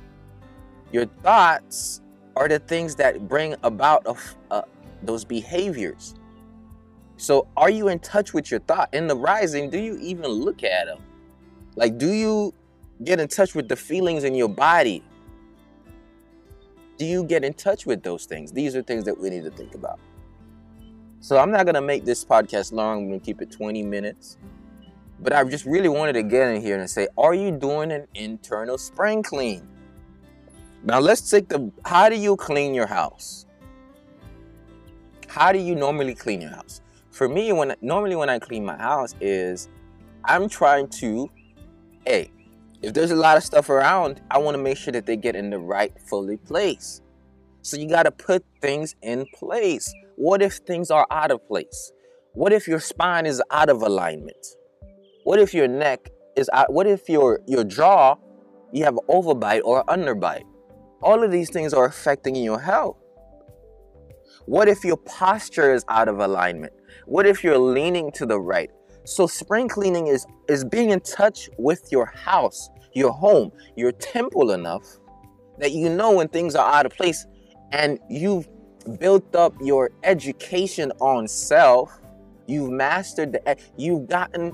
Your 0.92 1.08
thoughts 1.24 2.02
are 2.36 2.48
the 2.48 2.60
things 2.60 2.96
that 2.96 3.28
bring 3.28 3.56
about 3.64 4.06
a, 4.52 4.64
those 5.02 5.26
behaviors. 5.26 6.14
So, 7.18 7.48
are 7.58 7.70
you 7.70 7.88
in 7.88 8.00
touch 8.00 8.34
with 8.34 8.52
your 8.52 8.60
thought? 8.62 8.94
In 8.94 9.08
the 9.08 9.16
rising, 9.16 9.70
do 9.70 9.80
you 9.80 9.98
even 9.98 10.28
look 10.28 10.64
at 10.64 10.86
them? 10.86 11.00
Like, 11.76 11.98
do 11.98 12.12
you 12.12 12.54
get 13.04 13.20
in 13.20 13.28
touch 13.28 13.56
with 13.56 13.68
the 13.68 13.76
feelings 13.76 14.24
in 14.24 14.36
your 14.36 14.50
body? 14.50 15.04
Do 16.98 17.06
you 17.06 17.24
get 17.24 17.44
in 17.44 17.54
touch 17.54 17.86
with 17.86 18.04
those 18.04 18.26
things? 18.26 18.52
These 18.52 18.76
are 18.76 18.84
things 18.84 19.06
that 19.06 19.18
we 19.18 19.30
need 19.30 19.44
to 19.46 19.52
think 19.52 19.74
about. 19.74 20.00
So, 21.20 21.38
I'm 21.38 21.52
not 21.52 21.66
to 21.76 21.82
make 21.82 22.06
this 22.06 22.24
podcast 22.24 22.72
long. 22.72 23.04
I'm 23.04 23.20
to 23.20 23.26
keep 23.26 23.42
it 23.42 23.52
20 23.52 23.84
minutes. 23.84 24.38
But 25.22 25.34
I 25.34 25.44
just 25.44 25.66
really 25.66 25.90
wanted 25.90 26.14
to 26.14 26.24
get 26.24 26.54
in 26.54 26.62
here 26.62 26.80
and 26.80 26.90
say, 26.90 27.08
are 27.18 27.34
you 27.34 27.52
doing 27.52 27.92
an 27.92 28.08
internal 28.16 28.78
spring 28.78 29.22
clean? 29.22 29.68
Now, 30.84 31.00
let's 31.00 31.30
take 31.30 31.50
the 31.50 31.72
how 31.84 32.08
do 32.08 32.16
you 32.16 32.38
clean 32.38 32.74
your 32.74 32.88
house? 32.88 33.46
How 35.28 35.52
do 35.52 35.60
you 35.60 35.76
normally 35.76 36.16
clean 36.16 36.40
your 36.42 36.52
house? 36.52 36.82
for 37.20 37.28
me, 37.28 37.52
when 37.52 37.76
normally 37.82 38.16
when 38.16 38.30
I 38.30 38.40
clean 38.40 38.64
my 38.64 38.78
house 38.78 39.14
is 39.20 39.68
I'm 40.24 40.48
trying 40.48 40.88
to, 41.00 41.30
hey, 42.08 42.32
if 42.82 42.94
there's 42.94 43.12
a 43.12 43.16
lot 43.18 43.36
of 43.36 43.44
stuff 43.44 43.70
around, 43.70 44.22
I 44.32 44.38
want 44.38 44.56
to 44.56 44.64
make 44.64 44.78
sure 44.78 44.94
that 44.94 45.06
they 45.06 45.18
get 45.18 45.36
in 45.36 45.50
the 45.50 45.60
rightfully 45.60 46.38
place. 46.38 47.02
So 47.62 47.76
you 47.76 47.90
got 47.90 48.04
to 48.04 48.12
put 48.12 48.46
things 48.62 48.96
in 49.02 49.26
place. 49.34 49.94
What 50.20 50.42
if 50.42 50.56
things 50.56 50.92
are 50.92 51.08
out 51.10 51.32
of 51.32 51.48
place? 51.48 51.94
What 52.34 52.52
if 52.52 52.68
your 52.68 52.82
spine 52.82 53.26
is 53.26 53.42
out 53.52 53.70
of 53.70 53.82
alignment? 53.82 54.46
What 55.24 55.40
if 55.40 55.54
your 55.54 55.70
neck 55.70 56.10
is 56.36 56.50
out? 56.52 56.74
What 56.74 56.88
if 56.88 57.08
your 57.08 57.40
your 57.48 57.64
jaw 57.64 58.16
you 58.74 58.84
have 58.84 58.96
overbite 59.08 59.62
or 59.64 59.86
underbite? 59.86 60.44
All 61.02 61.24
of 61.24 61.32
these 61.32 61.50
things 61.50 61.74
are 61.74 61.86
affecting 61.86 62.36
your 62.36 62.60
health. 62.60 62.98
What 64.46 64.68
if 64.68 64.84
your 64.84 64.98
posture 64.98 65.74
is 65.74 65.86
out 65.88 66.10
of 66.10 66.20
alignment? 66.20 66.74
What 67.06 67.26
if 67.26 67.42
you're 67.42 67.58
leaning 67.58 68.12
to 68.12 68.26
the 68.26 68.42
right? 68.42 68.70
So 69.06 69.26
spring 69.26 69.70
cleaning 69.70 70.08
is 70.08 70.26
is 70.50 70.66
being 70.66 70.90
in 70.90 71.00
touch 71.00 71.50
with 71.58 71.94
your 71.94 72.08
house, 72.08 72.70
your 72.92 73.14
home, 73.14 73.54
your 73.78 73.94
temple 73.94 74.52
enough 74.52 74.84
that 75.60 75.72
you 75.72 75.88
know 75.88 76.12
when 76.12 76.28
things 76.28 76.56
are 76.56 76.70
out 76.70 76.86
of 76.86 76.92
place 76.92 77.26
and 77.72 78.00
you've 78.10 78.50
built 79.00 79.36
up 79.36 79.54
your 79.62 79.92
education 80.04 80.92
on 81.00 81.28
self, 81.28 82.00
you've 82.48 82.72
mastered 82.72 83.34
the 83.34 83.58
you've 83.78 84.08
gotten 84.08 84.54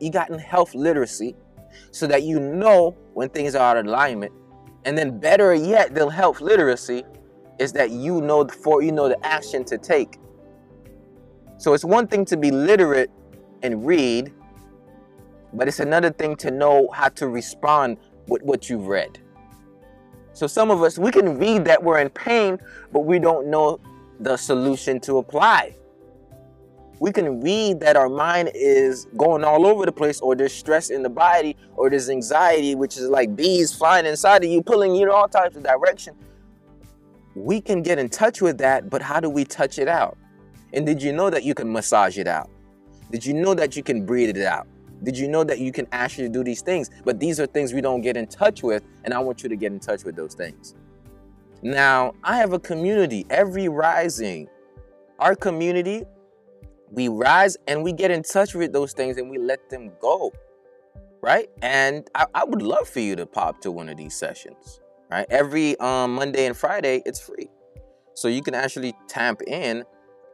you 0.00 0.10
gotten 0.10 0.38
health 0.38 0.74
literacy 0.74 1.36
so 1.92 2.06
that 2.06 2.22
you 2.22 2.40
know 2.40 2.96
when 3.14 3.28
things 3.28 3.54
are 3.54 3.70
out 3.70 3.76
of 3.76 3.86
alignment. 3.86 4.32
And 4.84 4.96
then 4.96 5.18
better 5.18 5.54
yet 5.54 5.94
than 5.94 6.08
health 6.08 6.40
literacy 6.40 7.04
is 7.58 7.72
that 7.72 7.90
you 7.90 8.20
know 8.20 8.44
the 8.44 8.52
for 8.52 8.82
you 8.82 8.92
know 8.92 9.08
the 9.08 9.26
action 9.26 9.64
to 9.66 9.78
take 9.78 10.18
so 11.58 11.74
it's 11.74 11.84
one 11.84 12.06
thing 12.06 12.24
to 12.26 12.36
be 12.36 12.52
literate 12.52 13.10
and 13.64 13.84
read, 13.84 14.32
but 15.52 15.66
it's 15.66 15.80
another 15.80 16.10
thing 16.10 16.36
to 16.36 16.52
know 16.52 16.88
how 16.94 17.08
to 17.10 17.26
respond 17.26 17.96
with 18.28 18.42
what 18.42 18.70
you've 18.70 18.86
read. 18.86 19.18
So 20.38 20.46
some 20.46 20.70
of 20.70 20.84
us, 20.84 21.00
we 21.00 21.10
can 21.10 21.36
read 21.36 21.64
that 21.64 21.82
we're 21.82 21.98
in 21.98 22.10
pain, 22.10 22.60
but 22.92 23.00
we 23.00 23.18
don't 23.18 23.48
know 23.48 23.80
the 24.20 24.36
solution 24.36 25.00
to 25.00 25.18
apply. 25.18 25.74
We 27.00 27.10
can 27.10 27.40
read 27.40 27.80
that 27.80 27.96
our 27.96 28.08
mind 28.08 28.52
is 28.54 29.08
going 29.16 29.42
all 29.42 29.66
over 29.66 29.84
the 29.84 29.90
place, 29.90 30.20
or 30.20 30.36
there's 30.36 30.52
stress 30.52 30.90
in 30.90 31.02
the 31.02 31.08
body, 31.08 31.56
or 31.74 31.90
there's 31.90 32.08
anxiety, 32.08 32.76
which 32.76 32.96
is 32.96 33.08
like 33.08 33.34
bees 33.34 33.74
flying 33.74 34.06
inside 34.06 34.44
of 34.44 34.48
you, 34.48 34.62
pulling 34.62 34.94
you 34.94 35.06
in 35.06 35.08
all 35.08 35.26
types 35.26 35.56
of 35.56 35.64
direction. 35.64 36.14
We 37.34 37.60
can 37.60 37.82
get 37.82 37.98
in 37.98 38.08
touch 38.08 38.40
with 38.40 38.58
that, 38.58 38.88
but 38.88 39.02
how 39.02 39.18
do 39.18 39.28
we 39.28 39.44
touch 39.44 39.80
it 39.80 39.88
out? 39.88 40.16
And 40.72 40.86
did 40.86 41.02
you 41.02 41.12
know 41.12 41.30
that 41.30 41.42
you 41.42 41.52
can 41.52 41.72
massage 41.72 42.16
it 42.16 42.28
out? 42.28 42.48
Did 43.10 43.26
you 43.26 43.34
know 43.34 43.54
that 43.54 43.74
you 43.74 43.82
can 43.82 44.06
breathe 44.06 44.36
it 44.36 44.44
out? 44.44 44.68
Did 45.02 45.16
you 45.16 45.28
know 45.28 45.44
that 45.44 45.58
you 45.58 45.72
can 45.72 45.86
actually 45.92 46.28
do 46.28 46.42
these 46.42 46.62
things? 46.62 46.90
But 47.04 47.20
these 47.20 47.38
are 47.40 47.46
things 47.46 47.72
we 47.72 47.80
don't 47.80 48.00
get 48.00 48.16
in 48.16 48.26
touch 48.26 48.62
with, 48.62 48.82
and 49.04 49.14
I 49.14 49.18
want 49.20 49.42
you 49.42 49.48
to 49.48 49.56
get 49.56 49.72
in 49.72 49.80
touch 49.80 50.04
with 50.04 50.16
those 50.16 50.34
things. 50.34 50.74
Now, 51.62 52.14
I 52.22 52.36
have 52.36 52.52
a 52.52 52.58
community, 52.58 53.26
every 53.30 53.68
rising. 53.68 54.48
Our 55.18 55.34
community, 55.34 56.04
we 56.90 57.08
rise 57.08 57.56
and 57.66 57.82
we 57.82 57.92
get 57.92 58.10
in 58.10 58.22
touch 58.22 58.54
with 58.54 58.72
those 58.72 58.92
things 58.92 59.16
and 59.16 59.28
we 59.28 59.38
let 59.38 59.68
them 59.68 59.90
go, 60.00 60.32
right? 61.20 61.48
And 61.62 62.08
I, 62.14 62.26
I 62.34 62.44
would 62.44 62.62
love 62.62 62.88
for 62.88 63.00
you 63.00 63.16
to 63.16 63.26
pop 63.26 63.60
to 63.62 63.72
one 63.72 63.88
of 63.88 63.96
these 63.96 64.14
sessions, 64.14 64.80
right? 65.10 65.26
Every 65.30 65.78
um, 65.80 66.14
Monday 66.14 66.46
and 66.46 66.56
Friday, 66.56 67.02
it's 67.04 67.20
free. 67.20 67.48
So 68.14 68.28
you 68.28 68.42
can 68.42 68.54
actually 68.54 68.94
tap 69.08 69.42
in 69.46 69.84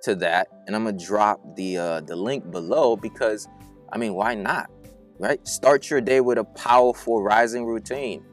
to 0.03 0.15
that, 0.17 0.49
and 0.67 0.77
I'm 0.77 0.85
gonna 0.85 0.99
drop 0.99 1.57
the 1.57 1.79
uh, 1.79 2.01
the 2.01 2.17
link 2.17 2.51
below 2.51 2.97
because, 2.97 3.49
I 3.95 3.97
mean, 3.97 4.15
why 4.15 4.35
not? 4.35 4.71
Right? 5.19 5.47
Start 5.47 5.89
your 5.89 6.01
day 6.01 6.21
with 6.21 6.37
a 6.37 6.45
powerful 6.45 7.23
rising 7.23 7.65
routine. 7.65 8.25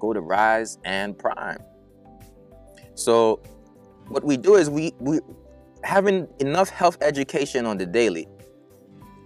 Go 0.00 0.14
to 0.14 0.20
Rising 0.20 1.14
Prime. 1.14 1.58
So, 2.94 3.40
what 4.08 4.24
we 4.24 4.38
do 4.38 4.56
is 4.56 4.70
we 4.70 4.92
we 4.98 5.20
having 5.84 6.26
enough 6.40 6.70
health 6.70 6.96
education 7.02 7.66
on 7.66 7.76
the 7.76 7.84
daily, 7.84 8.26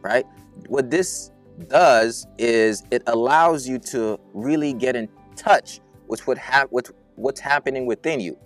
right? 0.03 0.27
What 0.67 0.91
this 0.91 1.31
does 1.69 2.27
is 2.37 2.83
it 2.91 3.03
allows 3.07 3.69
you 3.69 3.79
to 3.79 4.19
really 4.35 4.73
get 4.73 4.97
in 4.97 5.09
touch 5.37 5.81
with 6.09 6.27
what 6.27 6.37
ha- 6.37 6.67
with 6.71 6.91
what's 7.15 7.41
happening 7.41 7.87
within 7.87 8.19
you. 8.21 8.37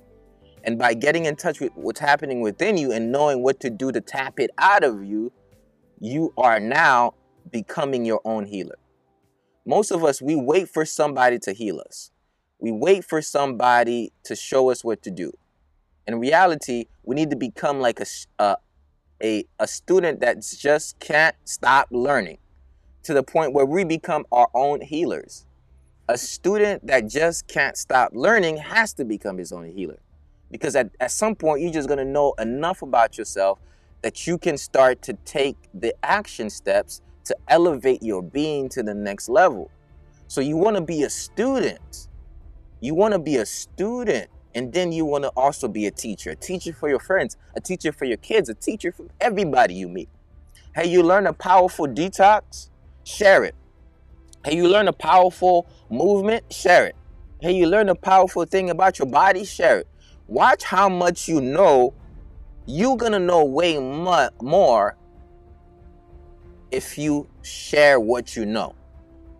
And 0.65 0.79
by 0.79 0.93
getting 0.93 1.25
in 1.25 1.37
touch 1.37 1.59
with 1.59 1.73
what's 1.75 2.01
happening 2.01 2.43
within 2.43 2.77
you 2.77 2.93
and 2.93 3.11
knowing 3.11 3.43
what 3.43 3.61
to 3.61 3.71
do 3.71 3.91
to 3.93 4.01
tap 4.03 4.39
it 4.39 4.51
out 4.59 4.85
of 4.85 5.03
you, 5.03 5.33
you 6.01 6.33
are 6.37 6.61
now 6.61 7.15
becoming 7.51 8.05
your 8.05 8.21
own 8.25 8.47
healer. 8.47 8.79
Most 9.67 9.91
of 9.91 10.05
us, 10.05 10.21
we 10.21 10.35
wait 10.37 10.69
for 10.69 10.85
somebody 10.85 11.39
to 11.41 11.53
heal 11.53 11.81
us. 11.81 12.11
We 12.59 12.73
wait 12.73 13.05
for 13.05 13.23
somebody 13.23 14.13
to 14.25 14.35
show 14.35 14.71
us 14.71 14.85
what 14.85 15.03
to 15.03 15.11
do. 15.11 15.33
In 16.07 16.19
reality, 16.19 16.87
we 17.05 17.15
need 17.15 17.31
to 17.31 17.37
become 17.37 17.81
like 17.81 18.01
a, 18.01 18.07
a, 18.39 18.43
uh, 18.43 18.57
a, 19.23 19.45
a 19.59 19.67
student 19.69 20.21
that 20.21 20.41
just 20.41 20.99
can't 20.99 21.37
stop 21.45 21.89
learning 21.91 22.39
to 23.03 23.15
the 23.15 23.23
point 23.23 23.53
where 23.53 23.67
we 23.67 23.85
become 23.85 24.25
our 24.33 24.49
own 24.55 24.81
healers. 24.81 25.47
A 26.09 26.19
student 26.19 26.87
that 26.87 27.07
just 27.07 27.47
can't 27.47 27.77
stop 27.77 28.13
learning 28.15 28.57
has 28.57 28.93
to 28.95 29.05
become 29.05 29.39
his 29.39 29.53
own 29.53 29.67
healer 29.67 30.01
because 30.51 30.75
at, 30.75 30.91
at 31.01 31.11
some 31.11 31.35
point 31.35 31.63
you're 31.63 31.73
just 31.73 31.89
going 31.89 31.99
to 31.99 32.05
know 32.05 32.35
enough 32.39 32.83
about 32.83 33.17
yourself 33.17 33.59
that 34.03 34.27
you 34.27 34.39
can 34.39 34.57
start 34.57 35.03
to 35.03 35.13
take 35.25 35.57
the 35.75 35.95
action 36.03 36.51
steps 36.51 37.03
to 37.31 37.37
elevate 37.49 38.03
your 38.03 38.23
being 38.23 38.69
to 38.71 38.83
the 38.83 38.93
next 38.95 39.29
level. 39.29 39.71
So 40.27 40.41
you 40.41 40.57
want 40.57 40.77
to 40.77 40.83
be 40.83 41.05
a 41.05 41.11
student. 41.11 42.09
You 42.81 42.95
want 42.95 43.15
to 43.15 43.21
be 43.21 43.37
a 43.37 43.47
student 43.47 44.29
and 44.55 44.73
then 44.73 44.91
you 44.91 45.05
want 45.05 45.23
to 45.23 45.31
also 45.37 45.69
be 45.69 45.87
a 45.87 45.93
teacher 45.93 46.31
a 46.31 46.35
teacher 46.35 46.73
for 46.73 46.89
your 46.89 46.99
friends 46.99 47.37
a 47.55 47.61
teacher 47.61 47.93
for 47.93 48.05
your 48.05 48.17
kids 48.17 48.49
a 48.49 48.55
teacher 48.55 48.91
for 48.91 49.07
everybody 49.21 49.75
you 49.75 49.89
meet. 49.89 50.09
Hey 50.75 50.89
you 50.89 51.05
learn 51.05 51.29
a 51.29 51.33
powerful 51.33 51.87
detox? 51.87 52.69
Share 53.05 53.45
it. 53.45 53.55
Hey 54.45 54.57
you 54.57 54.67
learn 54.67 54.89
a 54.89 54.93
powerful 54.93 55.69
movement? 55.89 56.53
Share 56.53 56.87
it. 56.87 56.97
Hey 57.41 57.53
you 57.53 57.67
learn 57.67 57.89
a 57.89 57.95
powerful 57.95 58.45
thing 58.45 58.71
about 58.71 58.99
your 58.99 59.07
body? 59.07 59.45
Share 59.45 59.79
it. 59.79 59.89
Watch 60.27 60.65
how 60.65 60.89
much 60.89 61.29
you 61.29 61.41
know. 61.41 61.95
You're 62.67 62.97
going 62.97 63.13
to 63.13 63.19
know 63.19 63.45
way 63.45 63.79
more 63.79 64.97
if 66.71 66.99
you 66.99 67.29
share 67.43 68.01
what 68.01 68.37
you 68.37 68.47
know. 68.47 68.75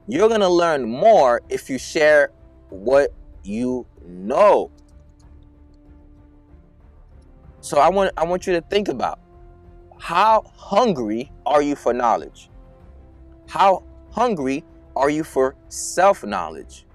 You're 0.09 0.29
going 0.29 0.41
to 0.41 0.49
learn 0.49 0.89
more 0.89 1.41
if 1.49 1.71
you 1.71 1.79
share 1.79 2.31
what 2.69 3.13
you 3.43 3.87
know. 4.05 4.71
So 7.61 7.79
I 7.79 7.89
want 7.89 8.13
I 8.17 8.25
want 8.25 8.47
you 8.47 8.55
to 8.55 8.63
think 8.63 8.89
about 8.89 9.21
how 9.99 10.51
hungry 10.57 11.31
are 11.45 11.63
you 11.63 11.77
for 11.77 11.93
knowledge? 11.93 12.49
How 13.49 13.85
hungry 14.11 14.65
are 14.97 15.11
you 15.11 15.25
for 15.25 15.55
self-knowledge? 15.69 16.87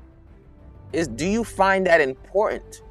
is 0.95 1.07
do 1.09 1.25
you 1.27 1.43
find 1.43 1.85
that 1.85 2.01
important? 2.01 2.81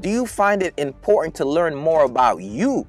Do 0.00 0.08
you 0.10 0.26
find 0.26 0.62
it 0.62 0.74
important 0.76 1.34
to 1.36 1.44
learn 1.44 1.74
more 1.74 2.04
about 2.04 2.42
you? 2.42 2.86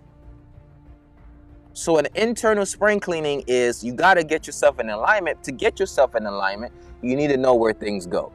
So 1.80 1.98
an 1.98 2.08
internal 2.14 2.66
spring 2.66 3.00
cleaning 3.00 3.42
is 3.48 3.86
you 3.86 3.94
got 3.94 4.16
to 4.16 4.24
get 4.26 4.46
yourself 4.46 4.82
in 4.82 4.90
alignment. 4.90 5.42
To 5.46 5.54
get 5.54 5.80
yourself 5.80 6.14
in 6.14 6.26
alignment, 6.26 6.74
you 7.02 7.16
need 7.16 7.30
to 7.30 7.38
know 7.38 7.56
where 7.56 7.72
things 7.72 8.06
go. 8.06 8.34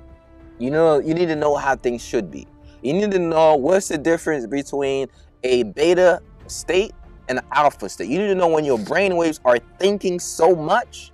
You 0.58 0.70
know, 0.70 0.98
you 0.98 1.12
need 1.12 1.26
to 1.26 1.36
know 1.36 1.54
how 1.54 1.76
things 1.76 2.02
should 2.02 2.30
be. 2.30 2.48
You 2.80 2.94
need 2.94 3.10
to 3.10 3.18
know 3.18 3.54
what's 3.56 3.88
the 3.88 3.98
difference 3.98 4.46
between 4.46 5.08
a 5.42 5.64
beta 5.64 6.22
state 6.46 6.94
and 7.28 7.40
an 7.40 7.44
alpha 7.52 7.90
state. 7.90 8.08
You 8.08 8.18
need 8.18 8.28
to 8.28 8.34
know 8.34 8.48
when 8.48 8.64
your 8.64 8.78
brain 8.78 9.14
waves 9.14 9.40
are 9.44 9.58
thinking 9.78 10.18
so 10.18 10.56
much, 10.56 11.12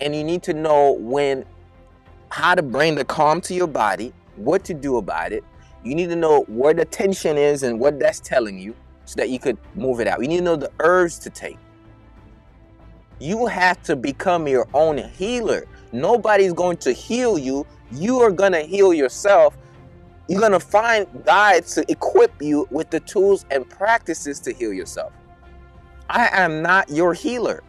and 0.00 0.16
you 0.16 0.24
need 0.24 0.42
to 0.44 0.54
know 0.54 0.92
when 0.92 1.44
how 2.30 2.54
to 2.54 2.62
bring 2.62 2.94
the 2.94 3.04
calm 3.04 3.42
to 3.42 3.52
your 3.52 3.66
body, 3.66 4.14
what 4.36 4.64
to 4.64 4.72
do 4.72 4.96
about 4.96 5.32
it. 5.32 5.44
You 5.84 5.94
need 5.96 6.08
to 6.08 6.16
know 6.16 6.44
where 6.48 6.72
the 6.72 6.86
tension 6.86 7.36
is 7.36 7.62
and 7.62 7.78
what 7.78 8.00
that's 8.00 8.20
telling 8.20 8.58
you 8.58 8.74
so 9.12 9.16
that 9.16 9.28
you 9.28 9.38
could 9.38 9.58
move 9.74 10.00
it 10.00 10.06
out. 10.06 10.22
You 10.22 10.28
need 10.28 10.38
to 10.38 10.42
know 10.42 10.56
the 10.56 10.72
herbs 10.80 11.18
to 11.18 11.28
take. 11.28 11.58
You 13.20 13.44
have 13.44 13.82
to 13.82 13.94
become 13.94 14.48
your 14.48 14.66
own 14.72 14.96
healer. 14.96 15.66
Nobody's 15.92 16.54
going 16.54 16.78
to 16.78 16.92
heal 16.92 17.38
you. 17.38 17.66
You 17.90 18.20
are 18.20 18.30
going 18.30 18.52
to 18.52 18.62
heal 18.62 18.94
yourself. 18.94 19.58
You're 20.28 20.40
going 20.40 20.52
to 20.52 20.60
find 20.60 21.06
guides 21.26 21.74
to 21.74 21.84
equip 21.90 22.40
you 22.40 22.66
with 22.70 22.88
the 22.88 23.00
tools 23.00 23.44
and 23.50 23.68
practices 23.68 24.40
to 24.40 24.52
heal 24.54 24.72
yourself. 24.72 25.12
I 26.08 26.30
am 26.32 26.62
not 26.62 26.88
your 26.88 27.12
healer. 27.12 27.62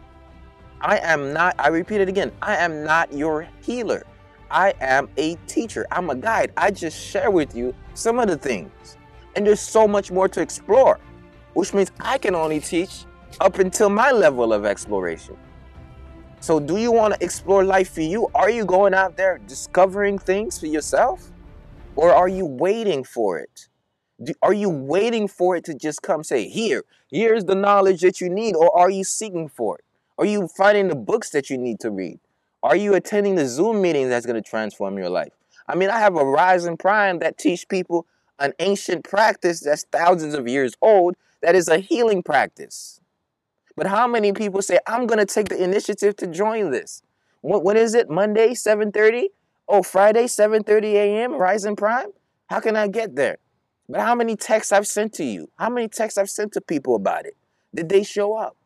I 0.80 0.96
am 0.96 1.34
not, 1.34 1.56
I 1.58 1.68
repeat 1.68 2.00
it 2.00 2.08
again, 2.08 2.32
I 2.40 2.56
am 2.56 2.84
not 2.84 3.12
your 3.12 3.46
healer. 3.60 4.04
I 4.50 4.72
am 4.80 5.10
a 5.18 5.34
teacher. 5.46 5.86
I'm 5.90 6.08
a 6.08 6.14
guide. 6.14 6.52
I 6.56 6.70
just 6.70 6.98
share 6.98 7.30
with 7.30 7.54
you 7.54 7.74
some 7.92 8.18
of 8.18 8.28
the 8.28 8.38
things. 8.38 8.96
And 9.36 9.46
there's 9.46 9.60
so 9.60 9.86
much 9.86 10.10
more 10.10 10.28
to 10.28 10.40
explore 10.40 10.98
which 11.54 11.72
means 11.72 11.90
I 12.00 12.18
can 12.18 12.34
only 12.34 12.60
teach 12.60 13.04
up 13.40 13.58
until 13.58 13.88
my 13.88 14.10
level 14.10 14.52
of 14.52 14.64
exploration. 14.64 15.36
So, 16.40 16.60
do 16.60 16.76
you 16.76 16.92
want 16.92 17.14
to 17.14 17.24
explore 17.24 17.64
life 17.64 17.94
for 17.94 18.02
you? 18.02 18.28
Are 18.34 18.50
you 18.50 18.66
going 18.66 18.92
out 18.92 19.16
there 19.16 19.38
discovering 19.46 20.18
things 20.18 20.58
for 20.58 20.66
yourself? 20.66 21.30
Or 21.96 22.12
are 22.12 22.28
you 22.28 22.44
waiting 22.44 23.02
for 23.02 23.38
it? 23.38 23.68
Do, 24.22 24.34
are 24.42 24.52
you 24.52 24.68
waiting 24.68 25.26
for 25.26 25.56
it 25.56 25.64
to 25.64 25.74
just 25.74 26.02
come 26.02 26.22
say, 26.22 26.48
Here, 26.48 26.84
here's 27.10 27.44
the 27.44 27.54
knowledge 27.54 28.02
that 28.02 28.20
you 28.20 28.28
need? 28.28 28.56
Or 28.56 28.76
are 28.76 28.90
you 28.90 29.04
seeking 29.04 29.48
for 29.48 29.78
it? 29.78 29.84
Are 30.18 30.26
you 30.26 30.48
finding 30.48 30.88
the 30.88 30.96
books 30.96 31.30
that 31.30 31.48
you 31.48 31.56
need 31.56 31.80
to 31.80 31.90
read? 31.90 32.20
Are 32.62 32.76
you 32.76 32.94
attending 32.94 33.34
the 33.34 33.46
Zoom 33.46 33.80
meetings 33.80 34.08
that's 34.08 34.26
going 34.26 34.42
to 34.42 34.48
transform 34.48 34.98
your 34.98 35.10
life? 35.10 35.32
I 35.66 35.74
mean, 35.74 35.90
I 35.90 35.98
have 35.98 36.16
a 36.16 36.24
Rising 36.24 36.76
Prime 36.76 37.18
that 37.20 37.38
teach 37.38 37.68
people 37.68 38.06
an 38.38 38.52
ancient 38.58 39.04
practice 39.04 39.60
that's 39.60 39.84
thousands 39.84 40.34
of 40.34 40.48
years 40.48 40.74
old 40.82 41.16
that 41.42 41.54
is 41.54 41.68
a 41.68 41.78
healing 41.78 42.22
practice. 42.22 43.00
But 43.76 43.86
how 43.86 44.06
many 44.06 44.32
people 44.32 44.62
say, 44.62 44.78
I'm 44.86 45.06
going 45.06 45.18
to 45.18 45.26
take 45.26 45.48
the 45.48 45.62
initiative 45.62 46.16
to 46.16 46.26
join 46.26 46.70
this? 46.70 47.02
What, 47.40 47.64
what 47.64 47.76
is 47.76 47.94
it? 47.94 48.08
Monday, 48.08 48.50
7.30? 48.50 49.26
Oh, 49.68 49.82
Friday, 49.82 50.24
7.30 50.24 50.84
a.m., 50.94 51.34
Rising 51.34 51.76
Prime? 51.76 52.10
How 52.46 52.60
can 52.60 52.76
I 52.76 52.88
get 52.88 53.16
there? 53.16 53.38
But 53.88 54.00
how 54.00 54.14
many 54.14 54.36
texts 54.36 54.72
I've 54.72 54.86
sent 54.86 55.12
to 55.14 55.24
you? 55.24 55.50
How 55.58 55.68
many 55.68 55.88
texts 55.88 56.18
I've 56.18 56.30
sent 56.30 56.52
to 56.52 56.60
people 56.60 56.94
about 56.94 57.26
it? 57.26 57.36
Did 57.74 57.88
they 57.88 58.02
show 58.02 58.34
up? 58.34 58.56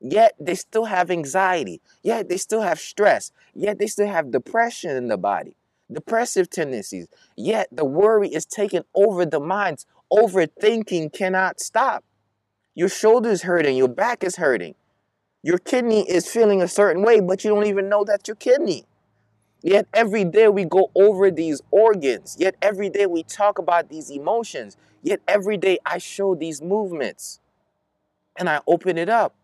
Yet 0.00 0.34
they 0.38 0.54
still 0.54 0.86
have 0.86 1.10
anxiety. 1.10 1.80
Yet 2.02 2.28
they 2.28 2.36
still 2.36 2.60
have 2.60 2.78
stress. 2.78 3.32
Yet 3.54 3.78
they 3.78 3.86
still 3.86 4.08
have 4.08 4.30
depression 4.30 4.96
in 4.96 5.08
the 5.08 5.16
body, 5.16 5.56
depressive 5.92 6.50
tendencies. 6.50 7.08
Yet 7.36 7.68
the 7.72 7.84
worry 7.84 8.28
is 8.28 8.46
taking 8.46 8.82
over 8.94 9.24
the 9.26 9.40
minds. 9.40 9.86
Overthinking 10.12 11.12
cannot 11.12 11.60
stop. 11.60 12.04
Your 12.74 12.88
shoulder's 12.88 13.42
hurting, 13.42 13.76
your 13.76 13.88
back 13.88 14.24
is 14.24 14.36
hurting. 14.36 14.74
Your 15.42 15.58
kidney 15.58 16.08
is 16.08 16.28
feeling 16.28 16.62
a 16.62 16.68
certain 16.68 17.02
way, 17.02 17.20
but 17.20 17.44
you 17.44 17.50
don't 17.50 17.66
even 17.66 17.88
know 17.88 18.04
that's 18.04 18.28
your 18.28 18.36
kidney. 18.36 18.84
Yet 19.62 19.86
every 19.92 20.24
day 20.24 20.48
we 20.48 20.64
go 20.64 20.90
over 20.94 21.30
these 21.30 21.60
organs. 21.70 22.36
Yet 22.38 22.56
every 22.62 22.88
day 22.90 23.06
we 23.06 23.22
talk 23.22 23.58
about 23.58 23.88
these 23.88 24.10
emotions. 24.10 24.76
Yet 25.02 25.20
every 25.26 25.56
day 25.56 25.78
I 25.84 25.98
show 25.98 26.34
these 26.34 26.62
movements 26.62 27.40
and 28.36 28.48
I 28.48 28.60
open 28.66 28.98
it 28.98 29.08
up. 29.08 29.34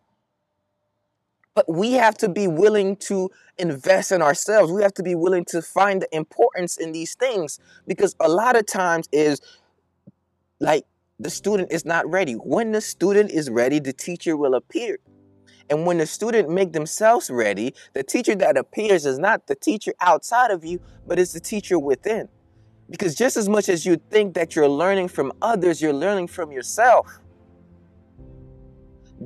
But 1.59 1.69
we 1.69 1.95
have 1.95 2.17
to 2.19 2.29
be 2.29 2.47
willing 2.47 2.95
to 3.09 3.33
invest 3.59 4.13
in 4.13 4.23
ourselves. 4.23 4.71
We 4.71 4.81
have 4.83 4.95
to 4.95 5.03
be 5.03 5.17
willing 5.17 5.45
to 5.47 5.61
find 5.61 6.01
the 6.01 6.17
importance 6.17 6.77
in 6.77 6.93
these 6.93 7.17
things 7.17 7.59
because 7.85 8.15
a 8.21 8.29
lot 8.29 8.55
of 8.55 8.65
times 8.65 9.09
is 9.11 9.41
like 10.61 10.85
the 11.19 11.31
student 11.31 11.73
is 11.73 11.85
not 11.85 12.09
ready. 12.09 12.35
When 12.35 12.71
the 12.71 12.81
student 12.81 13.33
is 13.33 13.51
ready, 13.51 13.81
the 13.81 13.93
teacher 13.93 14.37
will 14.37 14.55
appear. 14.55 15.01
And 15.69 15.85
when 15.85 15.99
the 15.99 16.07
student 16.07 16.49
make 16.49 16.75
themselves 16.75 17.29
ready, 17.29 17.75
the 17.93 18.05
teacher 18.05 18.37
that 18.37 18.57
appears 18.57 19.05
is 19.05 19.19
not 19.19 19.49
the 19.49 19.57
teacher 19.57 19.95
outside 20.01 20.53
of 20.53 20.65
you, 20.65 20.81
but 21.09 21.19
it's 21.19 21.33
the 21.33 21.41
teacher 21.41 21.77
within. 21.77 22.29
Because 22.89 23.17
just 23.17 23.37
as 23.37 23.49
much 23.49 23.69
as 23.69 23.85
you 23.85 24.01
think 24.11 24.35
that 24.35 24.55
you're 24.55 24.69
learning 24.69 25.09
from 25.09 25.33
others, 25.43 25.83
you're 25.83 25.93
learning 25.93 26.29
from 26.29 26.53
yourself. 26.53 27.19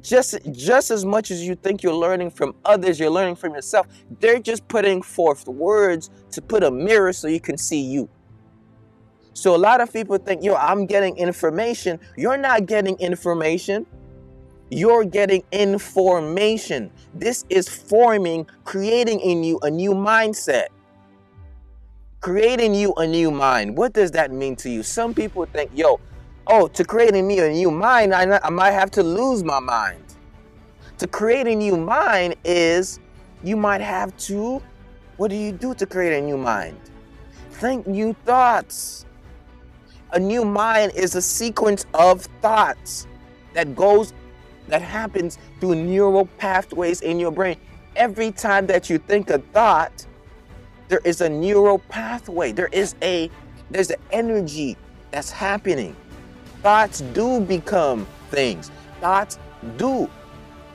Just, 0.00 0.38
just 0.52 0.90
as 0.90 1.04
much 1.04 1.30
as 1.30 1.46
you 1.46 1.54
think 1.54 1.82
you're 1.82 1.94
learning 1.94 2.30
from 2.30 2.54
others, 2.64 2.98
you're 2.98 3.10
learning 3.10 3.36
from 3.36 3.54
yourself. 3.54 3.86
They're 4.20 4.40
just 4.40 4.66
putting 4.68 5.02
forth 5.02 5.46
words 5.46 6.10
to 6.30 6.40
put 6.40 6.62
a 6.62 6.70
mirror 6.70 7.12
so 7.12 7.28
you 7.28 7.40
can 7.40 7.58
see 7.58 7.80
you. 7.80 8.08
So 9.34 9.54
a 9.54 9.58
lot 9.58 9.80
of 9.80 9.92
people 9.92 10.16
think, 10.18 10.42
yo, 10.42 10.54
I'm 10.54 10.86
getting 10.86 11.16
information. 11.16 12.00
You're 12.16 12.36
not 12.36 12.66
getting 12.66 12.96
information. 12.98 13.86
You're 14.70 15.04
getting 15.04 15.42
information. 15.52 16.90
This 17.14 17.44
is 17.50 17.68
forming, 17.68 18.46
creating 18.64 19.20
in 19.20 19.44
you 19.44 19.58
a 19.62 19.70
new 19.70 19.92
mindset. 19.92 20.68
Creating 22.20 22.74
you 22.74 22.94
a 22.94 23.06
new 23.06 23.30
mind. 23.30 23.76
What 23.76 23.92
does 23.92 24.12
that 24.12 24.30
mean 24.30 24.56
to 24.56 24.70
you? 24.70 24.82
Some 24.82 25.12
people 25.12 25.44
think, 25.44 25.70
yo, 25.74 26.00
oh, 26.46 26.68
to 26.68 26.84
creating 26.84 27.26
me 27.26 27.38
a 27.38 27.50
new 27.50 27.70
mind, 27.70 28.14
I, 28.14 28.38
I 28.42 28.50
might 28.50 28.72
have 28.72 28.90
to 28.92 29.02
lose 29.02 29.44
my 29.44 29.60
mind. 29.60 30.02
To 30.98 31.06
create 31.06 31.46
a 31.46 31.54
new 31.54 31.76
mind 31.76 32.36
is 32.44 33.00
you 33.42 33.56
might 33.56 33.80
have 33.80 34.16
to, 34.28 34.62
what 35.16 35.28
do 35.28 35.36
you 35.36 35.52
do 35.52 35.74
to 35.74 35.86
create 35.86 36.18
a 36.18 36.24
new 36.24 36.36
mind? 36.36 36.78
Think 37.50 37.86
new 37.86 38.14
thoughts. 38.24 39.06
A 40.12 40.18
new 40.18 40.44
mind 40.44 40.92
is 40.94 41.14
a 41.14 41.22
sequence 41.22 41.86
of 41.94 42.22
thoughts 42.40 43.06
that 43.54 43.74
goes, 43.74 44.12
that 44.68 44.82
happens 44.82 45.38
through 45.60 45.76
neural 45.76 46.26
pathways 46.38 47.00
in 47.00 47.18
your 47.18 47.30
brain. 47.30 47.56
Every 47.96 48.30
time 48.30 48.66
that 48.66 48.88
you 48.88 48.98
think 48.98 49.30
a 49.30 49.38
thought, 49.38 50.06
there 50.88 51.00
is 51.04 51.20
a 51.20 51.28
neural 51.28 51.78
pathway. 51.78 52.52
There 52.52 52.68
is 52.72 52.94
a, 53.02 53.30
there's 53.70 53.90
an 53.90 54.00
energy 54.10 54.76
that's 55.10 55.30
happening. 55.30 55.96
Thoughts 56.62 57.00
do 57.00 57.40
become 57.40 58.06
things. 58.30 58.70
Thoughts 59.00 59.38
do 59.76 60.08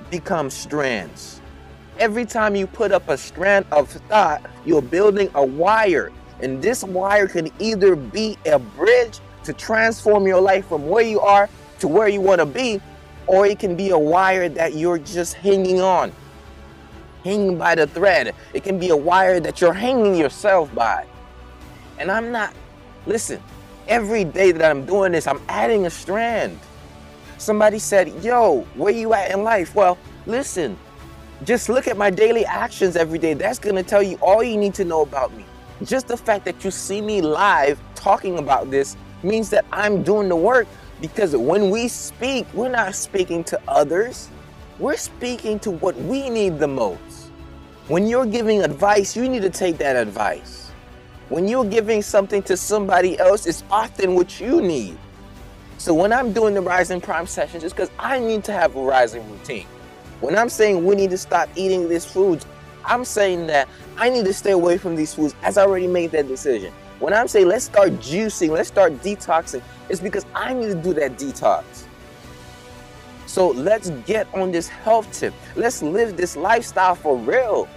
become 0.10 0.50
strands. 0.50 1.42
Every 2.00 2.26
time 2.26 2.56
you 2.56 2.68
put 2.68 2.92
up 2.92 3.10
a 3.10 3.18
strand 3.18 3.66
of 3.72 3.90
thought, 3.90 4.42
you're 4.66 4.82
building 4.82 5.30
a 5.34 5.46
wire. 5.46 6.12
And 6.42 6.62
this 6.62 6.84
wire 6.84 7.28
can 7.28 7.50
either 7.60 7.96
be 7.96 8.38
a 8.46 8.60
bridge 8.60 9.20
to 9.44 9.54
transform 9.54 10.28
your 10.28 10.42
life 10.42 10.68
from 10.68 10.88
where 10.88 11.04
you 11.04 11.20
are 11.22 11.50
to 11.80 11.88
where 11.88 12.08
you 12.08 12.22
want 12.22 12.40
to 12.40 12.46
be, 12.46 12.82
or 13.28 13.46
it 13.46 13.60
can 13.60 13.76
be 13.76 13.90
a 13.90 13.98
wire 13.98 14.50
that 14.50 14.76
you're 14.76 14.98
just 14.98 15.36
hanging 15.36 15.82
on, 15.82 16.12
hanging 17.24 17.58
by 17.58 17.76
the 17.76 17.88
thread. 17.88 18.34
It 18.54 18.64
can 18.64 18.80
be 18.80 18.90
a 18.90 18.98
wire 18.98 19.40
that 19.40 19.62
you're 19.62 19.74
hanging 19.74 20.16
yourself 20.16 20.74
by. 20.74 21.06
And 22.00 22.12
I'm 22.12 22.32
not, 22.32 22.54
listen, 23.06 23.42
every 23.88 24.24
day 24.24 24.52
that 24.52 24.70
I'm 24.70 24.86
doing 24.86 25.12
this, 25.12 25.28
I'm 25.28 25.42
adding 25.48 25.86
a 25.86 25.90
strand. 25.90 26.60
Somebody 27.38 27.80
said, 27.80 28.24
Yo, 28.24 28.62
where 28.76 28.94
you 28.94 29.14
at 29.14 29.32
in 29.32 29.44
life? 29.44 29.76
Well, 29.76 29.98
listen, 30.26 30.78
just 31.44 31.70
look 31.70 31.88
at 31.88 31.98
my 31.98 32.10
daily 32.10 32.46
actions 32.46 32.96
every 32.96 33.20
day. 33.20 33.34
That's 33.34 33.60
to 33.60 33.84
tell 33.84 34.02
you 34.02 34.18
all 34.22 34.44
you 34.44 34.58
need 34.58 34.74
to 34.76 34.86
know 34.86 35.02
about 35.02 35.36
me. 35.36 35.46
Just 35.84 36.08
the 36.08 36.18
fact 36.18 36.46
that 36.46 36.64
you 36.64 36.72
see 36.72 37.02
me 37.02 37.22
live 37.22 37.80
talking 37.94 38.40
about 38.40 38.72
this 38.72 38.98
means 39.22 39.50
that 39.52 39.66
I'm 39.72 40.02
doing 40.02 40.30
the 40.30 40.36
work 40.36 40.68
because 41.02 41.36
when 41.36 41.70
we 41.70 41.88
speak, 41.88 42.48
we're 42.54 42.70
not 42.70 42.96
speaking 42.96 43.44
to 43.46 43.62
others. 43.68 44.30
We're 44.80 44.98
speaking 44.98 45.60
to 45.60 45.72
what 45.72 45.96
we 45.96 46.30
need 46.30 46.58
the 46.58 46.68
most. 46.68 47.30
When 47.88 48.08
you're 48.08 48.26
giving 48.26 48.64
advice, 48.64 49.16
you 49.16 49.30
need 49.30 49.44
to 49.44 49.50
take 49.50 49.78
that 49.78 49.96
advice. 49.96 50.67
When 51.30 51.48
you're 51.48 51.66
giving 51.66 52.02
something 52.02 52.42
to 52.44 52.56
somebody 52.56 53.20
else, 53.20 53.46
it's 53.48 53.64
often 53.70 54.16
what 54.16 54.40
you 54.40 54.62
need. 54.62 54.98
So 55.78 55.94
when 55.94 56.14
I'm 56.14 56.32
doing 56.32 56.54
the 56.54 56.62
Rising 56.62 57.02
Prime 57.02 57.28
sessions, 57.28 57.64
it's 57.64 57.74
because 57.74 57.92
I 58.00 58.18
need 58.18 58.44
to 58.46 58.54
have 58.54 58.76
a 58.76 58.82
rising 58.82 59.30
routine. 59.30 59.68
When 60.22 60.38
I'm 60.38 60.50
saying 60.50 60.86
we 60.86 60.96
need 60.96 61.10
to 61.12 61.18
stop 61.18 61.50
eating 61.56 61.90
these 61.90 62.06
foods, 62.06 62.46
I'm 62.86 63.04
saying 63.04 63.48
that 63.48 63.68
I 63.98 64.10
need 64.10 64.26
to 64.26 64.34
stay 64.34 64.52
away 64.52 64.78
from 64.78 64.96
these 64.96 65.14
foods 65.14 65.36
as 65.44 65.58
I 65.58 65.64
already 65.64 65.88
made 65.88 66.12
that 66.12 66.28
decision. 66.28 66.74
When 67.00 67.14
I'm 67.14 67.28
saying 67.28 67.48
let's 67.48 67.66
start 67.66 67.92
juicing, 67.94 68.50
let's 68.50 68.70
start 68.70 68.94
detoxing, 69.02 69.62
it's 69.90 70.00
because 70.00 70.26
I 70.34 70.54
need 70.54 70.68
to 70.68 70.76
do 70.76 70.94
that 70.94 71.18
detox. 71.18 71.64
So 73.28 73.50
let's 73.50 73.90
get 74.08 74.34
on 74.34 74.52
this 74.52 74.70
health 74.70 75.12
tip. 75.12 75.34
Let's 75.56 75.84
live 75.84 76.16
this 76.16 76.38
lifestyle 76.38 76.96
for 76.96 77.18
real. 77.18 77.68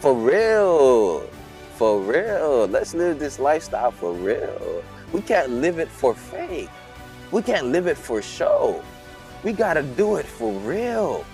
For 0.00 0.14
real. 0.14 1.28
For 1.76 2.00
real. 2.00 2.66
Let's 2.68 2.94
live 2.94 3.18
this 3.18 3.38
lifestyle 3.38 3.90
for 3.90 4.14
real. 4.14 4.82
We 5.12 5.20
can't 5.20 5.50
live 5.50 5.78
it 5.78 5.88
for 5.88 6.14
fake. 6.14 6.70
We 7.30 7.42
can't 7.42 7.66
live 7.66 7.86
it 7.86 7.98
for 7.98 8.22
show. 8.22 8.82
We 9.44 9.52
got 9.52 9.74
to 9.74 9.82
do 9.82 10.16
it 10.16 10.24
for 10.24 10.52
real. 10.60 11.26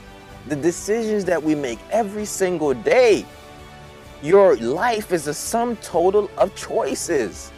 The 0.49 0.57
decisions 0.57 1.25
that 1.27 1.41
we 1.41 1.55
make 1.55 1.79
every 1.93 2.25
single 2.25 2.75
day. 2.75 3.25
Your 4.21 4.57
life 4.57 5.13
is 5.13 5.29
a 5.29 5.35
sum 5.35 5.77
total 5.77 6.29
of 6.39 6.53
choices. 6.57 7.53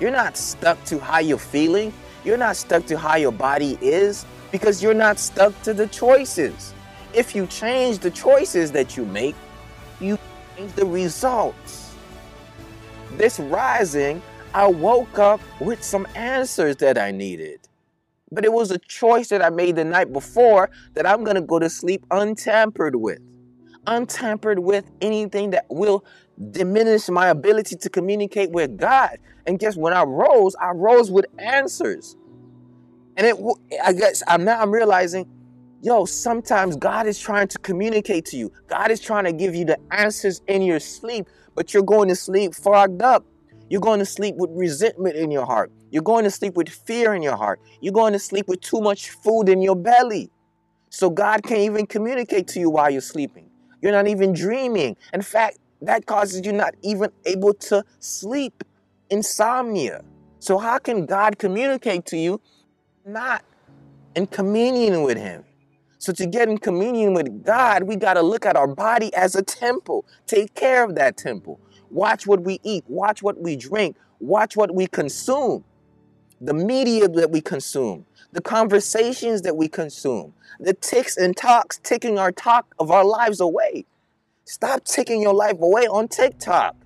You're 0.00 0.10
not 0.10 0.38
stuck 0.38 0.82
to 0.84 0.98
how 0.98 1.18
you're 1.18 1.36
feeling. 1.36 1.92
You're 2.24 2.38
not 2.38 2.56
stuck 2.56 2.86
to 2.86 2.96
how 2.96 3.16
your 3.16 3.32
body 3.32 3.76
is 3.82 4.24
because 4.50 4.82
you're 4.82 4.94
not 4.94 5.18
stuck 5.18 5.52
to 5.62 5.74
the 5.74 5.88
choices. 5.88 6.72
If 7.12 7.34
you 7.34 7.46
change 7.48 7.98
the 7.98 8.10
choices 8.10 8.72
that 8.72 8.96
you 8.96 9.04
make, 9.04 9.36
you 10.00 10.18
change 10.56 10.72
the 10.72 10.86
results. 10.86 11.77
This 13.16 13.40
rising, 13.40 14.22
I 14.54 14.66
woke 14.66 15.18
up 15.18 15.40
with 15.60 15.82
some 15.82 16.06
answers 16.14 16.76
that 16.76 16.98
I 16.98 17.10
needed. 17.10 17.60
But 18.30 18.44
it 18.44 18.52
was 18.52 18.70
a 18.70 18.78
choice 18.78 19.28
that 19.28 19.42
I 19.42 19.50
made 19.50 19.76
the 19.76 19.84
night 19.84 20.12
before 20.12 20.70
that 20.94 21.06
I'm 21.06 21.24
going 21.24 21.36
to 21.36 21.42
go 21.42 21.58
to 21.58 21.70
sleep 21.70 22.04
untampered 22.10 22.96
with. 22.96 23.20
Untampered 23.86 24.58
with 24.58 24.84
anything 25.00 25.50
that 25.50 25.66
will 25.70 26.04
diminish 26.50 27.08
my 27.08 27.28
ability 27.28 27.76
to 27.76 27.88
communicate 27.88 28.50
with 28.50 28.76
God. 28.76 29.18
And 29.46 29.58
guess 29.58 29.76
when 29.76 29.94
I 29.94 30.02
rose, 30.02 30.54
I 30.60 30.70
rose 30.70 31.10
with 31.10 31.26
answers. 31.38 32.16
And 33.16 33.26
it, 33.26 33.36
I 33.82 33.92
guess 33.94 34.22
I'm 34.28 34.44
now 34.44 34.60
I'm 34.60 34.70
realizing, 34.70 35.26
yo, 35.80 36.04
sometimes 36.04 36.76
God 36.76 37.06
is 37.06 37.18
trying 37.18 37.48
to 37.48 37.58
communicate 37.58 38.26
to 38.26 38.36
you. 38.36 38.52
God 38.68 38.90
is 38.90 39.00
trying 39.00 39.24
to 39.24 39.32
give 39.32 39.54
you 39.54 39.64
the 39.64 39.78
answers 39.90 40.42
in 40.46 40.62
your 40.62 40.80
sleep, 40.80 41.26
but 41.58 41.74
you're 41.74 41.82
going 41.82 42.06
to 42.06 42.14
sleep 42.14 42.54
fogged 42.54 43.02
up. 43.02 43.24
You're 43.68 43.80
going 43.80 43.98
to 43.98 44.06
sleep 44.06 44.36
with 44.36 44.48
resentment 44.52 45.16
in 45.16 45.32
your 45.32 45.44
heart. 45.44 45.72
You're 45.90 46.04
going 46.04 46.22
to 46.22 46.30
sleep 46.30 46.54
with 46.54 46.68
fear 46.68 47.14
in 47.14 47.20
your 47.20 47.34
heart. 47.34 47.60
You're 47.80 47.92
going 47.92 48.12
to 48.12 48.18
sleep 48.20 48.46
with 48.46 48.60
too 48.60 48.80
much 48.80 49.10
food 49.10 49.48
in 49.48 49.60
your 49.60 49.74
belly. 49.74 50.30
So 50.90 51.10
God 51.10 51.42
can't 51.42 51.62
even 51.62 51.84
communicate 51.88 52.46
to 52.48 52.60
you 52.60 52.70
while 52.70 52.90
you're 52.90 53.00
sleeping. 53.00 53.50
You're 53.82 53.90
not 53.90 54.06
even 54.06 54.32
dreaming. 54.32 54.96
In 55.12 55.20
fact, 55.20 55.58
that 55.82 56.06
causes 56.06 56.46
you 56.46 56.52
not 56.52 56.76
even 56.82 57.10
able 57.26 57.54
to 57.54 57.84
sleep. 57.98 58.62
Insomnia. 59.10 60.04
So 60.38 60.58
how 60.58 60.78
can 60.78 61.06
God 61.06 61.38
communicate 61.38 62.06
to 62.06 62.16
you 62.16 62.40
not 63.04 63.42
in 64.14 64.28
communion 64.28 65.02
with 65.02 65.18
Him? 65.18 65.42
So 65.98 66.12
to 66.12 66.26
get 66.26 66.48
in 66.48 66.58
communion 66.58 67.14
with 67.14 67.44
God, 67.44 67.84
we 67.84 67.96
got 67.96 68.14
to 68.14 68.22
look 68.22 68.46
at 68.46 68.56
our 68.56 68.68
body 68.68 69.12
as 69.14 69.34
a 69.34 69.42
temple. 69.42 70.04
Take 70.26 70.54
care 70.54 70.84
of 70.84 70.94
that 70.94 71.16
temple. 71.16 71.60
Watch 71.90 72.26
what 72.26 72.42
we 72.42 72.60
eat. 72.62 72.84
Watch 72.86 73.22
what 73.22 73.40
we 73.40 73.56
drink. 73.56 73.96
Watch 74.20 74.56
what 74.56 74.74
we 74.74 74.86
consume 74.86 75.64
the 76.40 76.54
media 76.54 77.08
that 77.08 77.30
we 77.30 77.40
consume, 77.40 78.06
the 78.32 78.40
conversations 78.40 79.42
that 79.42 79.56
we 79.56 79.68
consume, 79.68 80.32
the 80.60 80.72
ticks 80.74 81.16
and 81.16 81.36
talks 81.36 81.78
taking 81.82 82.18
our 82.18 82.30
talk 82.30 82.74
of 82.78 82.90
our 82.90 83.04
lives 83.04 83.40
away. 83.40 83.84
Stop 84.44 84.84
taking 84.84 85.20
your 85.20 85.34
life 85.34 85.60
away 85.60 85.86
on 85.86 86.08
TikTok. 86.08 86.76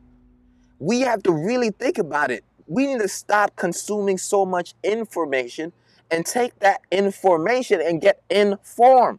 We 0.78 1.00
have 1.02 1.22
to 1.24 1.32
really 1.32 1.70
think 1.70 1.98
about 1.98 2.30
it. 2.30 2.44
We 2.66 2.86
need 2.86 3.00
to 3.00 3.08
stop 3.08 3.54
consuming 3.56 4.18
so 4.18 4.44
much 4.46 4.74
information 4.82 5.72
and 6.12 6.26
take 6.26 6.56
that 6.60 6.82
information 6.90 7.80
and 7.80 8.00
get 8.00 8.22
informed. 8.30 9.18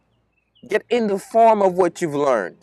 Get 0.66 0.84
in 0.88 1.08
the 1.08 1.18
form 1.18 1.60
of 1.60 1.74
what 1.74 2.00
you've 2.00 2.14
learned. 2.14 2.56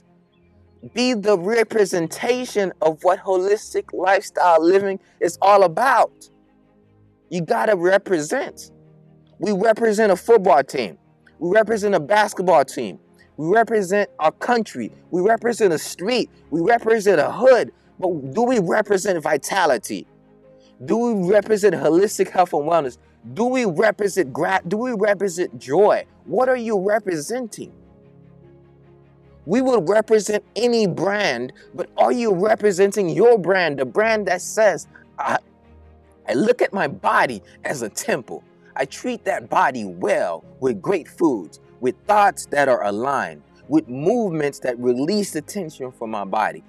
Be 0.96 1.14
the 1.14 1.38
representation 1.38 2.72
of 2.82 3.04
what 3.04 3.20
holistic 3.20 3.94
lifestyle 3.94 4.64
living 4.64 5.00
is 5.20 5.38
all 5.42 5.64
about. 5.64 6.30
You 7.30 7.42
got 7.42 7.68
to 7.68 7.76
represent. 7.76 8.72
We 9.38 9.52
represent 9.52 10.12
a 10.12 10.16
football 10.16 10.64
team. 10.64 10.98
We 11.38 11.52
represent 11.52 11.94
a 11.94 12.00
basketball 12.00 12.66
team. 12.66 13.00
We 13.38 13.48
represent 13.48 14.10
our 14.20 14.32
country. 14.32 14.92
We 15.12 15.22
represent 15.22 15.74
a 15.74 15.78
street. 15.78 16.30
We 16.50 16.62
represent 16.62 17.20
a 17.20 17.32
hood. 17.32 17.72
But 18.00 18.34
do 18.34 18.44
we 18.44 18.60
represent 18.60 19.22
vitality? 19.22 20.08
Do 20.86 20.98
we 20.98 21.32
represent 21.32 21.76
holistic 21.76 22.30
health 22.30 22.54
and 22.54 22.64
wellness? 22.64 22.98
Do 23.34 23.46
we 23.46 23.66
represent 23.66 24.34
gra- 24.34 24.62
do 24.68 24.78
we 24.78 24.94
represent 24.94 25.60
joy? 25.60 26.06
What 26.26 26.50
are 26.50 26.58
you 26.58 26.80
representing? 26.80 27.72
We 29.46 29.62
would 29.62 29.88
represent 29.88 30.44
any 30.56 30.88
brand, 30.88 31.54
but 31.74 31.90
are 31.98 32.12
you 32.12 32.34
representing 32.34 33.10
your 33.10 33.38
brand, 33.38 33.80
the 33.80 33.86
brand 33.86 34.28
that 34.28 34.42
says, 34.42 34.88
I, 35.18 35.38
I 36.28 36.34
look 36.34 36.62
at 36.62 36.74
my 36.74 36.88
body 36.88 37.42
as 37.64 37.82
a 37.82 37.90
temple. 37.90 38.44
I 38.76 38.86
treat 38.86 39.26
that 39.26 39.50
body 39.50 39.86
well 39.86 40.44
with 40.60 40.82
great 40.82 41.08
foods, 41.08 41.60
with 41.80 41.96
thoughts 42.08 42.46
that 42.48 42.70
are 42.70 42.84
aligned, 42.84 43.42
with 43.68 43.88
movements 43.88 44.60
that 44.60 44.78
release 44.80 45.32
the 45.32 45.42
tension 45.42 45.92
from 45.92 46.12
my 46.12 46.24
body. 46.24 46.64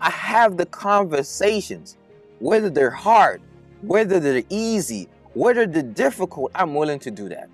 I 0.00 0.10
have 0.10 0.56
the 0.56 0.66
conversations, 0.66 1.96
whether 2.38 2.70
they're 2.70 2.90
hard, 2.90 3.40
whether 3.82 4.20
they're 4.20 4.44
easy, 4.48 5.08
whether 5.38 5.66
they're 5.68 5.82
difficult, 5.84 6.50
I'm 6.52 6.74
willing 6.74 6.98
to 6.98 7.12
do 7.12 7.28
that. 7.28 7.48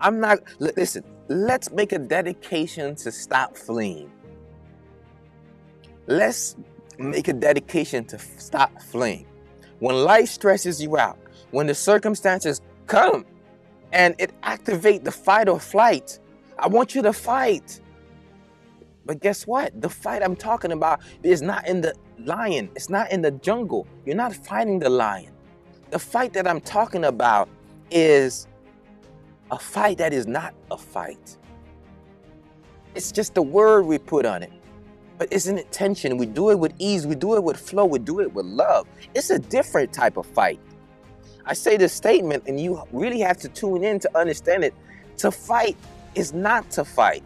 I'm 0.00 0.18
not, 0.18 0.38
listen, 0.58 1.04
let's 1.28 1.70
make 1.70 1.92
a 1.92 1.98
dedication 1.98 2.94
to 2.96 3.12
stop 3.12 3.54
fleeing. 3.54 4.10
Let's 6.06 6.56
make 6.98 7.28
a 7.28 7.34
dedication 7.34 8.06
to 8.06 8.18
stop 8.18 8.80
fleeing. 8.80 9.26
When 9.78 9.94
life 9.94 10.30
stresses 10.30 10.82
you 10.82 10.96
out, 10.96 11.18
when 11.50 11.66
the 11.66 11.74
circumstances 11.74 12.62
come 12.86 13.26
and 13.92 14.14
it 14.18 14.32
activate 14.42 15.04
the 15.04 15.12
fight 15.12 15.50
or 15.50 15.60
flight, 15.60 16.18
I 16.58 16.66
want 16.66 16.94
you 16.94 17.02
to 17.02 17.12
fight. 17.12 17.78
But 19.04 19.20
guess 19.20 19.46
what? 19.46 19.78
The 19.82 19.90
fight 19.90 20.22
I'm 20.22 20.36
talking 20.36 20.72
about 20.72 21.00
is 21.22 21.42
not 21.42 21.68
in 21.68 21.82
the 21.82 21.94
lion. 22.18 22.70
It's 22.74 22.88
not 22.88 23.12
in 23.12 23.20
the 23.20 23.32
jungle. 23.32 23.86
You're 24.06 24.16
not 24.16 24.34
fighting 24.34 24.78
the 24.78 24.88
lion. 24.88 25.31
The 25.92 25.98
fight 25.98 26.32
that 26.32 26.48
I'm 26.48 26.62
talking 26.62 27.04
about 27.04 27.50
is 27.90 28.48
a 29.50 29.58
fight 29.58 29.98
that 29.98 30.14
is 30.14 30.26
not 30.26 30.54
a 30.70 30.78
fight. 30.78 31.36
It's 32.94 33.12
just 33.12 33.34
the 33.34 33.42
word 33.42 33.84
we 33.84 33.98
put 33.98 34.24
on 34.24 34.42
it. 34.42 34.52
But 35.18 35.30
isn't 35.30 35.58
it 35.58 35.70
tension? 35.70 36.16
We 36.16 36.24
do 36.24 36.48
it 36.48 36.58
with 36.58 36.72
ease, 36.78 37.06
we 37.06 37.14
do 37.14 37.36
it 37.36 37.44
with 37.44 37.58
flow, 37.58 37.84
we 37.84 37.98
do 37.98 38.20
it 38.20 38.32
with 38.32 38.46
love. 38.46 38.88
It's 39.14 39.28
a 39.28 39.38
different 39.38 39.92
type 39.92 40.16
of 40.16 40.24
fight. 40.24 40.58
I 41.44 41.52
say 41.52 41.76
this 41.76 41.92
statement, 41.92 42.44
and 42.46 42.58
you 42.58 42.82
really 42.90 43.20
have 43.20 43.36
to 43.40 43.50
tune 43.50 43.84
in 43.84 43.98
to 44.00 44.18
understand 44.18 44.64
it. 44.64 44.72
To 45.18 45.30
fight 45.30 45.76
is 46.14 46.32
not 46.32 46.70
to 46.70 46.86
fight. 46.86 47.22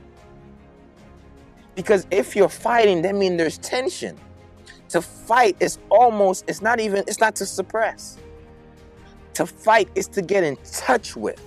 Because 1.77 2.05
if 2.11 2.35
you're 2.35 2.49
fighting, 2.49 3.03
that 3.03 3.15
means 3.15 3.39
there's 3.39 3.59
tension. 3.59 4.19
To 4.89 5.01
fight 5.01 5.57
is 5.61 5.79
almost, 5.89 6.47
it's 6.49 6.63
not 6.63 6.81
even, 6.81 7.05
it's 7.07 7.21
not 7.21 7.37
to 7.37 7.47
suppress. 7.47 8.19
To 9.37 9.45
fight 9.45 9.91
is 9.95 10.09
to 10.09 10.23
get 10.23 10.45
in 10.45 10.57
touch 10.73 11.15
with, 11.15 11.39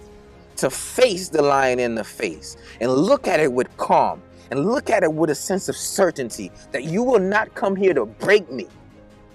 to 0.57 0.69
face 0.69 1.29
the 1.29 1.41
lion 1.41 1.79
in 1.79 1.95
the 1.95 2.03
face 2.03 2.55
and 2.79 2.91
look 2.91 3.27
at 3.27 3.39
it 3.39 3.51
with 3.51 3.75
calm 3.77 4.21
and 4.51 4.63
look 4.63 4.91
at 4.91 5.01
it 5.01 5.11
with 5.11 5.31
a 5.31 5.35
sense 5.35 5.69
of 5.69 5.75
certainty 5.75 6.51
that 6.71 6.83
you 6.83 7.01
will 7.01 7.17
not 7.17 7.55
come 7.55 7.75
here 7.75 7.95
to 7.95 8.05
break 8.05 8.51
me. 8.51 8.67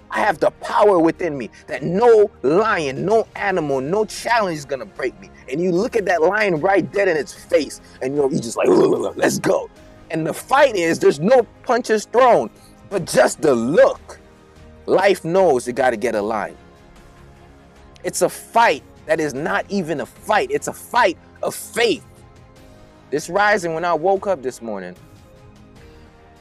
I 0.09 0.19
have 0.19 0.39
the 0.39 0.51
power 0.51 0.97
within 0.99 1.37
me 1.37 1.49
that 1.67 1.83
no 1.83 2.31
lion, 2.43 3.05
no 3.05 3.27
animal, 3.35 3.81
no 3.81 4.05
challenge 4.05 4.59
is 4.59 4.63
gonna 4.63 4.85
break 4.85 5.19
me. 5.19 5.29
And 5.51 5.59
you 5.61 5.73
look 5.73 5.97
at 5.97 6.05
that 6.05 6.21
lion 6.21 6.61
right 6.61 6.89
dead 6.93 7.09
in 7.09 7.17
its 7.17 7.33
face, 7.33 7.81
and 8.01 8.15
you're, 8.15 8.31
you 8.31 8.39
just 8.39 8.55
like, 8.55 8.69
let's 8.69 9.37
go. 9.37 9.69
And 10.11 10.25
the 10.25 10.33
fight 10.33 10.77
is 10.77 10.97
there's 10.99 11.19
no 11.19 11.45
punches 11.63 12.05
thrown, 12.05 12.49
but 12.89 13.03
just 13.03 13.41
the 13.41 13.53
look. 13.53 14.17
Life 14.85 15.25
knows 15.25 15.67
it 15.67 15.73
gotta 15.73 15.97
get 15.97 16.15
a 16.15 16.21
line. 16.21 16.55
It's 18.05 18.21
a 18.21 18.29
fight 18.29 18.83
that 19.07 19.19
is 19.19 19.33
not 19.33 19.65
even 19.67 19.99
a 19.99 20.05
fight, 20.05 20.49
it's 20.51 20.67
a 20.67 20.73
fight 20.73 21.17
of 21.41 21.55
faith. 21.55 22.05
This 23.09 23.29
rising, 23.29 23.73
when 23.73 23.83
I 23.83 23.93
woke 23.93 24.27
up 24.27 24.43
this 24.43 24.61
morning, 24.61 24.95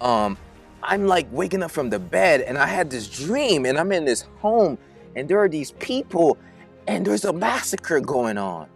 um, 0.02 0.36
I'm 0.82 1.06
like 1.06 1.26
waking 1.32 1.62
up 1.62 1.70
from 1.70 1.88
the 1.88 1.98
bed 1.98 2.42
and 2.42 2.58
I 2.58 2.66
had 2.66 2.90
this 2.90 3.08
dream 3.08 3.64
and 3.64 3.78
I'm 3.78 3.92
in 3.92 4.04
this 4.04 4.26
home 4.40 4.76
and 5.16 5.26
there 5.26 5.38
are 5.38 5.48
these 5.48 5.72
people 5.72 6.36
and 6.86 7.06
there's 7.06 7.24
a 7.24 7.32
massacre 7.32 7.98
going 7.98 8.36
on. 8.36 8.68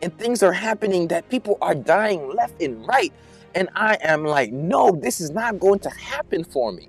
And 0.00 0.16
things 0.16 0.44
are 0.44 0.52
happening 0.52 1.08
that 1.08 1.28
people 1.28 1.58
are 1.60 1.74
dying 1.74 2.32
left 2.34 2.62
and 2.62 2.86
right. 2.86 3.12
And 3.56 3.68
I 3.74 3.98
am 4.02 4.24
like, 4.24 4.52
no, 4.52 4.92
this 4.92 5.20
is 5.20 5.30
not 5.30 5.58
going 5.58 5.80
to 5.80 5.90
happen 5.90 6.44
for 6.44 6.70
me. 6.70 6.88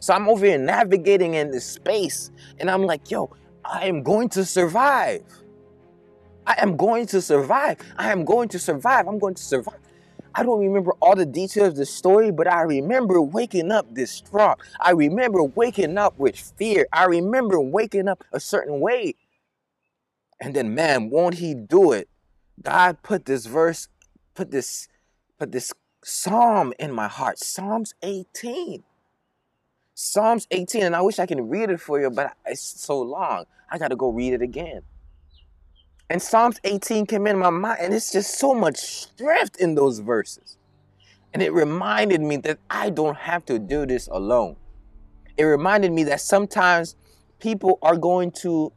So 0.00 0.14
I'm 0.14 0.26
over 0.26 0.46
here 0.46 0.58
navigating 0.58 1.34
in 1.34 1.50
this 1.50 1.64
space, 1.64 2.30
and 2.58 2.70
I'm 2.70 2.84
like, 2.84 3.10
yo, 3.10 3.30
I 3.70 3.86
am 3.86 4.02
going 4.02 4.30
to 4.30 4.44
survive. 4.46 5.22
I 6.46 6.54
am 6.58 6.76
going 6.76 7.06
to 7.08 7.20
survive. 7.20 7.76
I 7.98 8.10
am 8.10 8.24
going 8.24 8.48
to 8.48 8.58
survive. 8.58 9.06
I'm 9.06 9.18
going 9.18 9.34
to 9.34 9.42
survive. 9.42 9.78
I 10.34 10.42
don't 10.42 10.60
remember 10.60 10.92
all 11.00 11.14
the 11.14 11.26
details 11.26 11.68
of 11.68 11.76
the 11.76 11.84
story, 11.84 12.30
but 12.30 12.46
I 12.46 12.62
remember 12.62 13.20
waking 13.20 13.70
up 13.70 13.92
distraught. 13.92 14.58
I 14.80 14.92
remember 14.92 15.42
waking 15.42 15.98
up 15.98 16.18
with 16.18 16.36
fear. 16.56 16.86
I 16.92 17.04
remember 17.04 17.60
waking 17.60 18.08
up 18.08 18.24
a 18.32 18.40
certain 18.40 18.80
way. 18.80 19.16
And 20.40 20.54
then, 20.54 20.74
man, 20.74 21.10
won't 21.10 21.34
he 21.34 21.54
do 21.54 21.92
it? 21.92 22.08
God 22.62 23.02
put 23.02 23.26
this 23.26 23.46
verse, 23.46 23.88
put 24.34 24.50
this, 24.50 24.88
put 25.38 25.52
this 25.52 25.72
psalm 26.02 26.72
in 26.78 26.92
my 26.92 27.08
heart. 27.08 27.38
Psalms 27.38 27.94
18. 28.02 28.84
Psalms 30.00 30.46
18, 30.52 30.84
and 30.84 30.94
I 30.94 31.00
wish 31.00 31.18
I 31.18 31.26
can 31.26 31.48
read 31.48 31.70
it 31.70 31.80
for 31.80 32.00
you, 32.00 32.08
but 32.08 32.32
it's 32.46 32.60
so 32.60 33.00
long. 33.00 33.46
I 33.68 33.78
got 33.78 33.88
to 33.88 33.96
go 33.96 34.10
read 34.10 34.32
it 34.32 34.42
again. 34.42 34.82
And 36.08 36.22
Psalms 36.22 36.60
18 36.62 37.04
came 37.04 37.26
in 37.26 37.36
my 37.36 37.50
mind, 37.50 37.80
and 37.80 37.92
it's 37.92 38.12
just 38.12 38.38
so 38.38 38.54
much 38.54 38.76
strength 38.76 39.56
in 39.58 39.74
those 39.74 39.98
verses. 39.98 40.56
And 41.34 41.42
it 41.42 41.52
reminded 41.52 42.20
me 42.20 42.36
that 42.36 42.60
I 42.70 42.90
don't 42.90 43.16
have 43.16 43.44
to 43.46 43.58
do 43.58 43.86
this 43.86 44.06
alone. 44.06 44.54
It 45.36 45.42
reminded 45.42 45.90
me 45.90 46.04
that 46.04 46.20
sometimes 46.20 46.94
people 47.40 47.80
are 47.82 47.96
going 47.96 48.30
to 48.42 48.72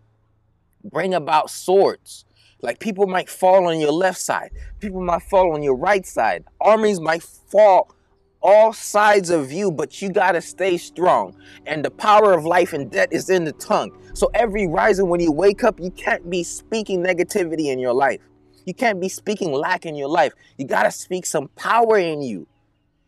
bring 0.83 1.13
about 1.13 1.51
swords. 1.51 2.25
Like 2.63 2.79
people 2.79 3.05
might 3.05 3.29
fall 3.29 3.67
on 3.67 3.79
your 3.79 3.91
left 3.91 4.19
side, 4.19 4.53
people 4.79 5.03
might 5.03 5.21
fall 5.21 5.53
on 5.53 5.61
your 5.61 5.75
right 5.75 6.03
side, 6.03 6.45
armies 6.59 6.99
might 6.99 7.21
fall 7.21 7.93
all 8.41 8.73
sides 8.73 9.29
of 9.29 9.51
you, 9.51 9.71
but 9.71 10.01
you 10.01 10.09
got 10.09 10.33
to 10.33 10.41
stay 10.41 10.77
strong. 10.77 11.35
And 11.65 11.85
the 11.85 11.91
power 11.91 12.33
of 12.33 12.45
life 12.45 12.73
and 12.73 12.91
death 12.91 13.09
is 13.11 13.29
in 13.29 13.43
the 13.43 13.53
tongue. 13.53 13.91
So 14.13 14.29
every 14.33 14.67
rising 14.67 15.09
when 15.09 15.19
you 15.19 15.31
wake 15.31 15.63
up, 15.63 15.79
you 15.79 15.91
can't 15.91 16.29
be 16.29 16.43
speaking 16.43 17.03
negativity 17.03 17.67
in 17.67 17.79
your 17.79 17.93
life. 17.93 18.19
You 18.65 18.73
can't 18.73 18.99
be 18.99 19.09
speaking 19.09 19.51
lack 19.51 19.85
in 19.85 19.95
your 19.95 20.09
life. 20.09 20.33
You 20.57 20.67
got 20.67 20.83
to 20.83 20.91
speak 20.91 21.25
some 21.25 21.47
power 21.55 21.97
in 21.97 22.21
you. 22.21 22.47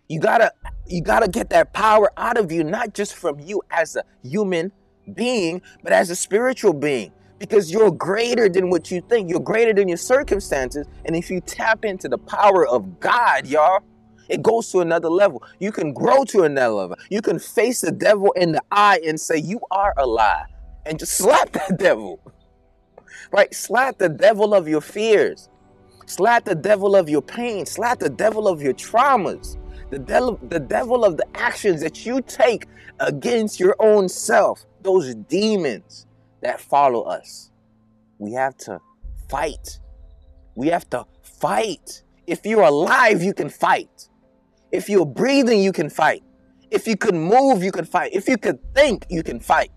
You 0.08 0.19
got 0.19 0.39
to 0.39 0.52
you 0.86 1.02
got 1.02 1.22
to 1.22 1.30
get 1.30 1.50
that 1.52 1.74
power 1.74 2.12
out 2.17 2.38
of 2.38 2.52
you 2.52 2.63
not 2.63 2.93
just 2.93 3.15
from 3.15 3.39
you 3.39 3.62
as 3.72 3.96
a 3.96 4.04
human 4.22 4.72
being, 5.15 5.62
but 5.82 5.93
as 5.93 6.10
a 6.10 6.15
spiritual 6.15 6.74
being 6.74 7.12
because 7.39 7.72
you're 7.72 7.91
greater 7.91 8.48
than 8.50 8.69
what 8.69 8.91
you 8.91 9.02
think. 9.02 9.30
You're 9.30 9.39
greater 9.39 9.74
than 9.74 9.88
your 9.88 9.98
circumstances. 9.98 10.88
And 11.06 11.15
if 11.15 11.30
you 11.30 11.41
tap 11.41 11.86
into 11.86 12.08
the 12.08 12.17
power 12.17 12.67
of 12.67 13.00
God, 13.00 13.48
y'all, 13.48 13.82
it 14.34 14.41
goes 14.41 14.72
to 14.72 14.80
another 14.80 15.10
level. 15.10 15.43
You 15.60 15.72
can 15.72 15.93
grow 15.93 16.24
to 16.26 16.41
another 16.41 16.74
level. 16.74 16.98
You 17.12 17.22
can 17.22 17.38
face 17.38 17.82
the 17.82 17.91
devil 17.91 18.32
in 18.32 18.54
the 18.54 18.63
eye 18.72 19.00
and 19.06 19.22
say, 19.22 19.38
You 19.38 19.62
are 19.69 19.93
a 19.96 20.08
lie. 20.08 20.46
And 20.88 20.98
just 20.98 21.13
slap 21.17 21.52
that 21.52 21.78
devil. 21.78 22.19
Right? 23.32 23.54
Slap 23.54 24.00
the 24.00 24.10
devil 24.10 24.56
of 24.56 24.67
your 24.67 24.82
fears. 24.82 25.50
Slap 26.08 26.46
the 26.46 26.56
devil 26.56 26.96
of 26.96 27.10
your 27.10 27.22
pain. 27.22 27.67
Slap 27.67 28.00
the 28.00 28.10
devil 28.10 28.48
of 28.48 28.62
your 28.62 28.74
traumas. 28.74 29.58
The 29.91 30.00
devil, 30.00 30.39
the 30.50 30.60
devil 30.60 31.06
of 31.06 31.17
the 31.17 31.28
actions 31.36 31.82
that 31.82 32.04
you 32.06 32.19
take 32.22 32.65
against 33.00 33.60
your 33.60 33.76
own 33.78 34.10
self. 34.10 34.65
Those 34.82 35.13
demons 35.13 36.08
that 36.41 36.60
follow 36.60 37.04
us. 37.04 37.52
We 38.17 38.34
have 38.34 38.58
to 38.58 38.82
fight. 39.30 39.80
We 40.56 40.67
have 40.69 40.89
to 40.89 41.06
fight. 41.22 42.02
If 42.26 42.46
you're 42.46 42.63
alive, 42.63 43.22
you 43.22 43.34
can 43.34 43.50
fight. 43.50 44.10
If 44.73 44.89
you're 44.89 45.05
breathing, 45.05 45.62
you 45.62 45.71
can 45.71 45.89
fight. 45.89 46.23
If 46.71 46.88
you 46.88 46.97
could 46.97 47.13
move, 47.13 47.63
you 47.63 47.71
can 47.71 47.86
fight. 47.86 48.12
If 48.12 48.27
you 48.27 48.38
could 48.38 48.59
think, 48.73 49.05
you 49.07 49.21
can 49.21 49.39
fight. 49.39 49.69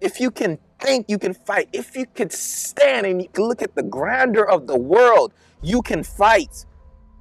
If 0.00 0.18
you 0.18 0.32
can 0.32 0.58
think, 0.80 1.06
you 1.08 1.18
can 1.18 1.34
fight. 1.34 1.68
If 1.72 1.94
you 1.94 2.06
could 2.06 2.32
stand 2.32 3.06
and 3.06 3.22
you 3.22 3.28
can 3.28 3.44
look 3.44 3.62
at 3.62 3.76
the 3.76 3.84
grandeur 3.84 4.44
of 4.44 4.66
the 4.66 4.76
world, 4.76 5.32
you 5.62 5.82
can 5.82 6.02
fight. 6.02 6.66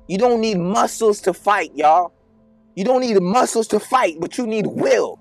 You 0.08 0.18
don't 0.18 0.42
need 0.42 0.58
muscles 0.58 1.22
to 1.22 1.34
fight, 1.34 1.72
y'all. 1.76 2.12
You 2.76 2.84
don't 2.84 3.02
need 3.02 3.22
muscles 3.22 3.68
to 3.68 3.80
fight, 3.80 4.16
but 4.20 4.40
you 4.40 4.48
need 4.48 4.66
will. 4.66 5.20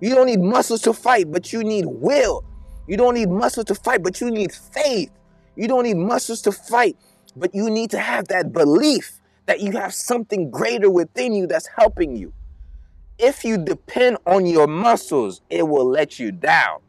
You 0.00 0.12
don't 0.12 0.26
need 0.26 0.40
muscles 0.40 0.82
to 0.82 0.92
fight, 0.92 1.30
but 1.30 1.52
you 1.52 1.62
need 1.62 1.86
will. 1.86 2.44
You 2.88 2.96
don't 2.96 3.14
need 3.14 3.28
muscles 3.28 3.66
to 3.66 3.76
fight, 3.76 4.02
but 4.02 4.20
you 4.20 4.30
need 4.32 4.50
faith. 4.50 5.12
You 5.54 5.68
don't 5.68 5.84
need 5.84 5.98
muscles 5.98 6.42
to 6.42 6.52
fight, 6.52 6.96
but 7.36 7.54
you 7.54 7.70
need 7.70 7.90
to 7.90 7.98
have 7.98 8.28
that 8.28 8.52
belief 8.52 9.20
that 9.46 9.60
you 9.60 9.72
have 9.72 9.92
something 9.92 10.50
greater 10.50 10.90
within 10.90 11.34
you 11.34 11.46
that's 11.46 11.66
helping 11.66 12.16
you. 12.16 12.32
If 13.18 13.44
you 13.44 13.58
depend 13.58 14.18
on 14.26 14.46
your 14.46 14.66
muscles, 14.66 15.40
it 15.50 15.68
will 15.68 15.88
let 15.88 16.18
you 16.18 16.32
down. 16.32 16.80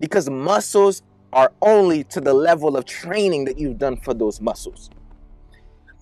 Because 0.00 0.28
muscles 0.28 1.02
are 1.32 1.52
only 1.62 2.04
to 2.04 2.20
the 2.20 2.34
level 2.34 2.76
of 2.76 2.84
training 2.84 3.44
that 3.44 3.58
you've 3.58 3.78
done 3.78 3.96
for 3.96 4.14
those 4.14 4.40
muscles. 4.40 4.90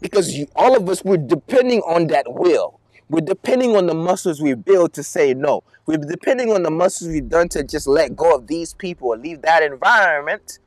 Because 0.01 0.35
you, 0.37 0.47
all 0.57 0.77
of 0.77 0.89
us, 0.89 1.05
we're 1.05 1.19
depending 1.19 1.81
on 1.81 2.07
that 2.09 2.25
will. 2.29 2.81
We're 3.09 3.21
depending 3.21 3.77
on 3.77 3.87
the 3.87 3.95
muscles 3.95 4.41
we 4.41 4.55
build 4.55 4.95
to 4.95 5.03
say 5.03 5.35
no. 5.35 5.63
We're 5.85 5.99
depending 5.99 6.53
on 6.53 6.63
the 6.63 6.71
muscles 6.71 7.11
we've 7.11 7.29
done 7.29 7.49
to 7.51 7.65
just 7.65 7.87
let 7.87 8.17
go 8.17 8.35
of 8.35 8.47
these 8.47 8.73
people 8.73 9.09
or 9.09 9.19
leave 9.19 9.43
that 9.43 9.63
environment 9.63 10.61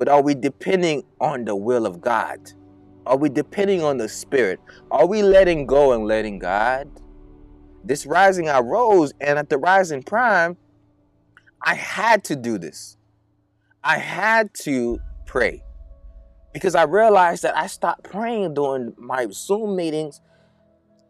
but 0.00 0.08
are 0.08 0.22
we 0.22 0.34
depending 0.34 1.02
on 1.20 1.44
the 1.44 1.54
will 1.54 1.84
of 1.84 2.00
God? 2.00 2.38
Are 3.04 3.18
we 3.18 3.28
depending 3.28 3.82
on 3.82 3.98
the 3.98 4.08
Spirit? 4.08 4.58
Are 4.90 5.06
we 5.06 5.22
letting 5.22 5.66
go 5.66 5.92
and 5.92 6.06
letting 6.06 6.38
God? 6.38 6.88
This 7.84 8.06
rising, 8.06 8.48
I 8.48 8.60
rose, 8.60 9.12
and 9.20 9.38
at 9.38 9.50
the 9.50 9.58
rising 9.58 10.02
prime, 10.02 10.56
I 11.62 11.74
had 11.74 12.24
to 12.24 12.34
do 12.34 12.56
this. 12.56 12.96
I 13.84 13.98
had 13.98 14.54
to 14.62 14.98
pray 15.26 15.62
because 16.54 16.74
I 16.74 16.84
realized 16.84 17.42
that 17.42 17.54
I 17.54 17.66
stopped 17.66 18.04
praying 18.04 18.54
during 18.54 18.94
my 18.96 19.26
Zoom 19.30 19.76
meetings 19.76 20.22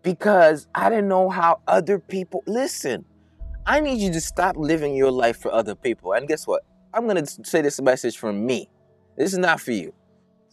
because 0.02 0.66
I 0.74 0.90
didn't 0.90 1.06
know 1.06 1.28
how 1.28 1.60
other 1.68 2.00
people 2.00 2.42
listen. 2.44 3.04
I 3.64 3.78
need 3.78 4.00
you 4.00 4.12
to 4.12 4.20
stop 4.20 4.56
living 4.56 4.96
your 4.96 5.12
life 5.12 5.36
for 5.36 5.52
other 5.52 5.76
people. 5.76 6.12
And 6.12 6.26
guess 6.26 6.44
what? 6.44 6.64
I'm 6.92 7.06
going 7.06 7.24
to 7.24 7.44
say 7.44 7.62
this 7.62 7.80
message 7.80 8.18
from 8.18 8.44
me. 8.44 8.68
This 9.16 9.32
is 9.32 9.38
not 9.38 9.60
for 9.60 9.72
you. 9.72 9.92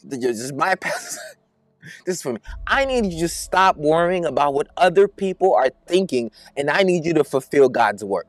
This 0.03 0.23
is 0.41 0.53
my 0.53 0.75
path. 0.81 1.17
this 2.05 2.17
is 2.17 2.21
for 2.21 2.33
me. 2.33 2.39
I 2.65 2.85
need 2.85 3.11
you 3.13 3.21
to 3.21 3.27
stop 3.27 3.77
worrying 3.77 4.25
about 4.25 4.53
what 4.53 4.67
other 4.77 5.07
people 5.07 5.53
are 5.55 5.69
thinking, 5.87 6.31
and 6.55 6.69
I 6.69 6.83
need 6.83 7.05
you 7.05 7.13
to 7.15 7.23
fulfill 7.23 7.69
God's 7.69 8.03
work. 8.03 8.27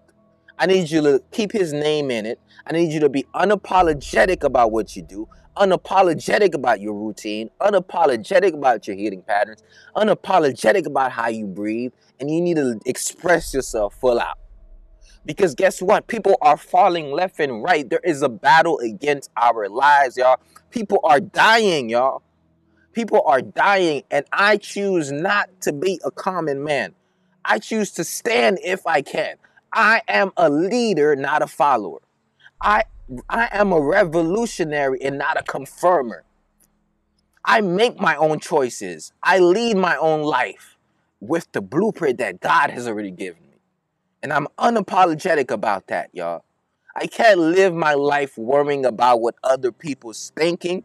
I 0.59 0.67
need 0.67 0.91
you 0.91 1.01
to 1.03 1.23
keep 1.31 1.53
His 1.53 1.73
name 1.73 2.11
in 2.11 2.27
it. 2.27 2.41
I 2.67 2.73
need 2.73 2.93
you 2.93 3.01
to 3.01 3.09
be 3.09 3.25
unapologetic 3.35 4.43
about 4.43 4.73
what 4.73 4.97
you 4.97 5.03
do, 5.03 5.29
unapologetic 5.57 6.55
about 6.55 6.81
your 6.81 6.95
routine, 6.95 7.51
unapologetic 7.61 8.55
about 8.55 8.87
your 8.87 8.97
healing 8.97 9.23
patterns, 9.23 9.63
unapologetic 9.97 10.87
about 10.87 11.13
how 11.13 11.29
you 11.29 11.47
breathe, 11.47 11.93
and 12.19 12.31
you 12.31 12.41
need 12.41 12.57
to 12.57 12.81
express 12.87 13.55
yourself 13.55 13.95
full 14.01 14.19
out. 14.19 14.39
Because 15.25 15.55
guess 15.55 15.83
what? 15.83 16.07
People 16.07 16.37
are 16.41 16.57
falling 16.57 17.11
left 17.13 17.39
and 17.41 17.63
right. 17.63 17.89
There 17.89 18.01
is 18.03 18.23
a 18.23 18.29
battle 18.29 18.79
against 18.79 19.31
our 19.37 19.69
lives, 19.69 20.17
y'all. 20.17 20.41
People 20.71 21.01
are 21.05 21.21
dying, 21.21 21.91
y'all. 21.91 22.23
People 22.93 23.23
are 23.27 23.43
dying, 23.43 24.03
and 24.11 24.25
I 24.33 24.57
choose 24.57 25.13
not 25.13 25.49
to 25.63 25.73
be 25.73 26.01
a 26.05 26.11
common 26.11 26.65
man. 26.65 26.95
I 27.45 27.59
choose 27.59 27.93
to 27.93 28.05
stand 28.05 28.59
if 28.65 28.87
I 28.87 29.03
can. 29.03 29.37
I 29.73 30.03
am 30.09 30.33
a 30.37 30.51
leader, 30.51 31.15
not 31.15 31.43
a 31.43 31.47
follower. 31.47 32.01
I 32.61 32.85
I 33.29 33.49
am 33.53 33.73
a 33.73 33.81
revolutionary 33.81 35.01
and 35.03 35.17
not 35.17 35.39
a 35.39 35.43
confirmer. 35.43 36.25
I 37.45 37.61
make 37.63 37.99
my 37.99 38.17
own 38.17 38.41
choices. 38.41 39.13
I 39.23 39.39
lead 39.39 39.77
my 39.77 39.97
own 39.97 40.23
life 40.23 40.77
with 41.21 41.51
the 41.53 41.63
blueprint 41.63 42.19
that 42.19 42.41
God 42.41 42.71
has 42.71 42.87
already 42.87 43.11
given. 43.11 43.48
And 44.23 44.33
I'm 44.33 44.49
unapologetic 44.59 45.51
about 45.51 45.87
that, 45.89 46.11
y'all. 46.13 46.45
I 46.97 47.07
can't 47.07 47.39
live 47.39 47.75
my 47.75 47.95
life 47.95 48.37
worrying 48.37 48.85
about 48.85 49.21
what 49.21 49.37
other 49.45 49.71
people's 49.71 50.33
thinking 50.37 50.83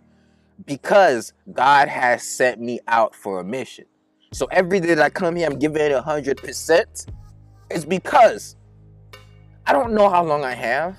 because 0.66 1.34
God 1.52 1.88
has 1.88 2.24
sent 2.24 2.62
me 2.62 2.80
out 2.88 3.16
for 3.16 3.40
a 3.40 3.44
mission. 3.44 3.86
So 4.32 4.46
every 4.52 4.80
day 4.80 4.94
that 4.94 5.04
I 5.04 5.10
come 5.10 5.36
here, 5.36 5.48
I'm 5.48 5.58
giving 5.58 5.82
it 5.82 5.92
100%. 5.92 7.08
It's 7.72 7.86
because 7.86 8.56
I 9.66 9.74
don't 9.74 9.94
know 9.94 10.10
how 10.10 10.24
long 10.24 10.44
I 10.44 10.54
have, 10.54 10.96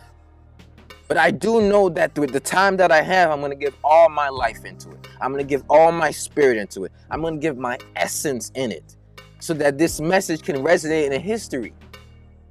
but 1.06 1.18
I 1.18 1.30
do 1.30 1.60
know 1.60 1.88
that 1.90 2.18
with 2.18 2.32
the 2.32 2.40
time 2.40 2.76
that 2.78 2.90
I 2.90 3.02
have, 3.02 3.30
I'm 3.30 3.40
going 3.40 3.52
to 3.52 3.56
give 3.56 3.76
all 3.84 4.08
my 4.08 4.28
life 4.28 4.64
into 4.64 4.90
it. 4.90 5.06
I'm 5.20 5.32
going 5.32 5.44
to 5.44 5.48
give 5.48 5.62
all 5.68 5.92
my 5.92 6.10
spirit 6.10 6.58
into 6.58 6.84
it. 6.84 6.92
I'm 7.10 7.20
going 7.20 7.34
to 7.34 7.40
give 7.40 7.56
my 7.56 7.78
essence 7.94 8.50
in 8.54 8.72
it 8.72 8.96
so 9.38 9.54
that 9.54 9.78
this 9.78 10.00
message 10.00 10.42
can 10.42 10.56
resonate 10.56 11.10
in 11.10 11.20
history. 11.20 11.74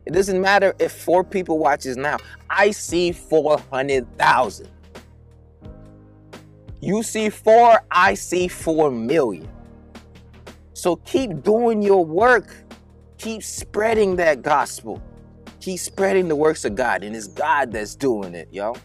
It 0.06 0.14
doesn't 0.14 0.40
matter 0.42 0.74
if 0.80 0.92
four 0.92 1.24
people 1.24 1.58
watches 1.58 1.98
now. 1.98 2.18
I 2.50 2.72
see 2.72 3.12
400,000. 3.12 4.68
You 6.82 7.02
see 7.02 7.30
four, 7.30 7.80
I 7.90 8.14
see 8.14 8.50
4 8.50 8.92
million. 8.92 9.48
So 10.74 10.98
keep 10.98 11.42
doing 11.42 11.82
your 11.82 12.04
work. 12.04 12.54
Keep 13.18 13.42
spreading 13.42 14.18
that 14.18 14.42
gospel. 14.42 15.02
Keep 15.62 15.80
spreading 15.80 16.28
the 16.28 16.36
works 16.36 16.66
of 16.66 16.76
God, 16.76 17.06
and 17.06 17.16
it's 17.16 17.28
God 17.28 17.72
that's 17.72 17.96
doing 17.96 18.36
it, 18.36 18.50
yo. 18.52 18.76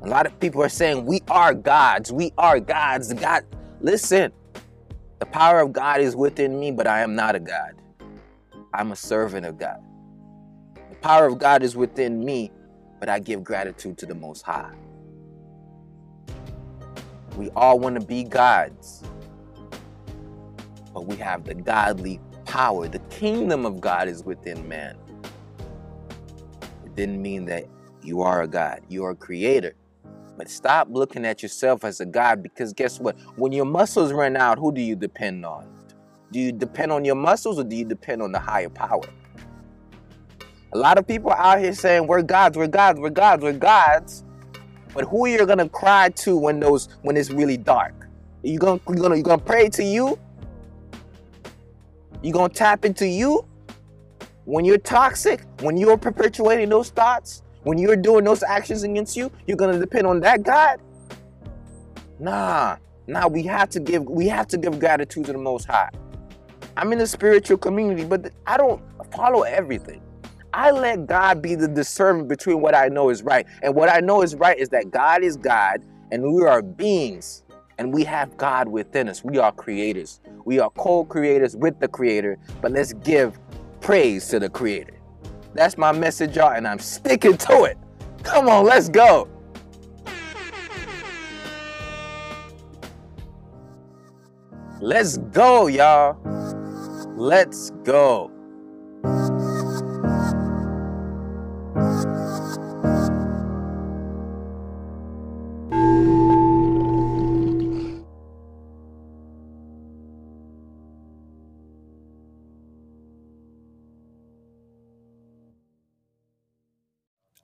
A 0.00 0.08
lot 0.08 0.24
of 0.24 0.40
people 0.40 0.62
are 0.62 0.70
saying 0.70 1.04
we 1.04 1.20
are 1.28 1.52
gods. 1.52 2.10
We 2.10 2.32
are 2.38 2.58
gods. 2.58 3.12
God, 3.12 3.44
listen. 3.82 4.32
The 5.18 5.26
power 5.26 5.60
of 5.60 5.74
God 5.74 6.00
is 6.00 6.16
within 6.16 6.58
me, 6.58 6.70
but 6.70 6.86
I 6.86 7.02
am 7.02 7.14
not 7.14 7.36
a 7.36 7.40
God. 7.40 7.74
I'm 8.72 8.90
a 8.92 8.96
servant 8.96 9.44
of 9.44 9.58
God. 9.58 9.80
Power 11.02 11.26
of 11.26 11.38
God 11.38 11.64
is 11.64 11.74
within 11.76 12.24
me, 12.24 12.52
but 13.00 13.08
I 13.08 13.18
give 13.18 13.42
gratitude 13.42 13.98
to 13.98 14.06
the 14.06 14.14
Most 14.14 14.42
High. 14.42 14.72
We 17.36 17.50
all 17.56 17.80
want 17.80 18.00
to 18.00 18.06
be 18.06 18.22
gods, 18.22 19.02
but 20.94 21.06
we 21.06 21.16
have 21.16 21.42
the 21.42 21.54
godly 21.54 22.20
power. 22.44 22.86
The 22.86 23.00
kingdom 23.10 23.66
of 23.66 23.80
God 23.80 24.06
is 24.06 24.22
within 24.24 24.68
man. 24.68 24.96
It 26.84 26.94
didn't 26.94 27.20
mean 27.20 27.46
that 27.46 27.64
you 28.02 28.22
are 28.22 28.42
a 28.42 28.48
God, 28.48 28.82
you 28.88 29.04
are 29.04 29.10
a 29.10 29.16
creator. 29.16 29.74
But 30.36 30.48
stop 30.48 30.86
looking 30.88 31.26
at 31.26 31.42
yourself 31.42 31.82
as 31.82 32.00
a 32.00 32.06
God 32.06 32.44
because 32.44 32.72
guess 32.72 33.00
what? 33.00 33.18
When 33.36 33.50
your 33.50 33.64
muscles 33.66 34.12
run 34.12 34.36
out, 34.36 34.56
who 34.58 34.72
do 34.72 34.80
you 34.80 34.94
depend 34.94 35.44
on? 35.44 35.66
Do 36.30 36.38
you 36.38 36.52
depend 36.52 36.92
on 36.92 37.04
your 37.04 37.16
muscles 37.16 37.58
or 37.58 37.64
do 37.64 37.74
you 37.74 37.84
depend 37.84 38.22
on 38.22 38.30
the 38.30 38.38
higher 38.38 38.70
power? 38.70 39.02
A 40.74 40.78
lot 40.78 40.96
of 40.96 41.06
people 41.06 41.30
out 41.32 41.58
here 41.58 41.74
saying 41.74 42.06
we're 42.06 42.22
gods, 42.22 42.56
we're 42.56 42.66
gods, 42.66 42.98
we're 42.98 43.10
gods, 43.10 43.42
we're 43.42 43.52
gods. 43.52 44.24
But 44.94 45.04
who 45.04 45.26
are 45.26 45.28
you're 45.28 45.46
gonna 45.46 45.68
cry 45.68 46.08
to 46.10 46.36
when 46.36 46.60
those 46.60 46.88
when 47.02 47.16
it's 47.16 47.30
really 47.30 47.58
dark? 47.58 48.08
You 48.42 48.58
gonna 48.58 48.80
you 48.88 48.94
gonna 48.94 49.16
you 49.16 49.22
gonna 49.22 49.42
pray 49.42 49.68
to 49.68 49.84
you? 49.84 50.18
You 52.22 52.32
gonna 52.32 52.52
tap 52.52 52.86
into 52.86 53.06
you? 53.06 53.46
When 54.44 54.64
you're 54.64 54.78
toxic, 54.78 55.44
when 55.60 55.76
you're 55.76 55.98
perpetuating 55.98 56.70
those 56.70 56.90
thoughts, 56.90 57.42
when 57.64 57.78
you're 57.78 57.96
doing 57.96 58.24
those 58.24 58.42
actions 58.42 58.82
against 58.82 59.16
you, 59.16 59.30
you're 59.46 59.56
gonna 59.58 59.78
depend 59.78 60.06
on 60.06 60.20
that 60.20 60.42
God? 60.42 60.80
Nah, 62.18 62.76
nah, 63.06 63.28
we 63.28 63.42
have 63.44 63.68
to 63.70 63.80
give 63.80 64.04
we 64.04 64.26
have 64.28 64.46
to 64.48 64.56
give 64.56 64.80
gratitude 64.80 65.26
to 65.26 65.32
the 65.32 65.38
most 65.38 65.66
high. 65.66 65.90
I'm 66.78 66.92
in 66.92 67.00
a 67.00 67.06
spiritual 67.06 67.58
community, 67.58 68.04
but 68.04 68.32
I 68.46 68.56
don't 68.56 68.82
follow 69.12 69.42
everything. 69.42 70.01
I 70.54 70.70
let 70.70 71.06
God 71.06 71.40
be 71.40 71.54
the 71.54 71.68
discernment 71.68 72.28
between 72.28 72.60
what 72.60 72.74
I 72.74 72.88
know 72.88 73.08
is 73.08 73.22
right. 73.22 73.46
And 73.62 73.74
what 73.74 73.88
I 73.88 74.00
know 74.00 74.22
is 74.22 74.34
right 74.34 74.58
is 74.58 74.68
that 74.70 74.90
God 74.90 75.22
is 75.22 75.36
God 75.36 75.84
and 76.10 76.22
we 76.34 76.42
are 76.44 76.60
beings 76.60 77.44
and 77.78 77.92
we 77.92 78.04
have 78.04 78.36
God 78.36 78.68
within 78.68 79.08
us. 79.08 79.24
We 79.24 79.38
are 79.38 79.50
creators. 79.50 80.20
We 80.44 80.60
are 80.60 80.70
co 80.70 81.04
creators 81.04 81.56
with 81.56 81.80
the 81.80 81.88
Creator, 81.88 82.38
but 82.60 82.72
let's 82.72 82.92
give 82.92 83.38
praise 83.80 84.28
to 84.28 84.38
the 84.38 84.50
Creator. 84.50 84.98
That's 85.54 85.78
my 85.78 85.92
message, 85.92 86.36
y'all, 86.36 86.52
and 86.52 86.68
I'm 86.68 86.78
sticking 86.78 87.36
to 87.38 87.64
it. 87.64 87.78
Come 88.22 88.48
on, 88.48 88.64
let's 88.64 88.88
go. 88.88 89.28
Let's 94.80 95.16
go, 95.16 95.68
y'all. 95.68 96.18
Let's 97.16 97.70
go. 97.84 98.30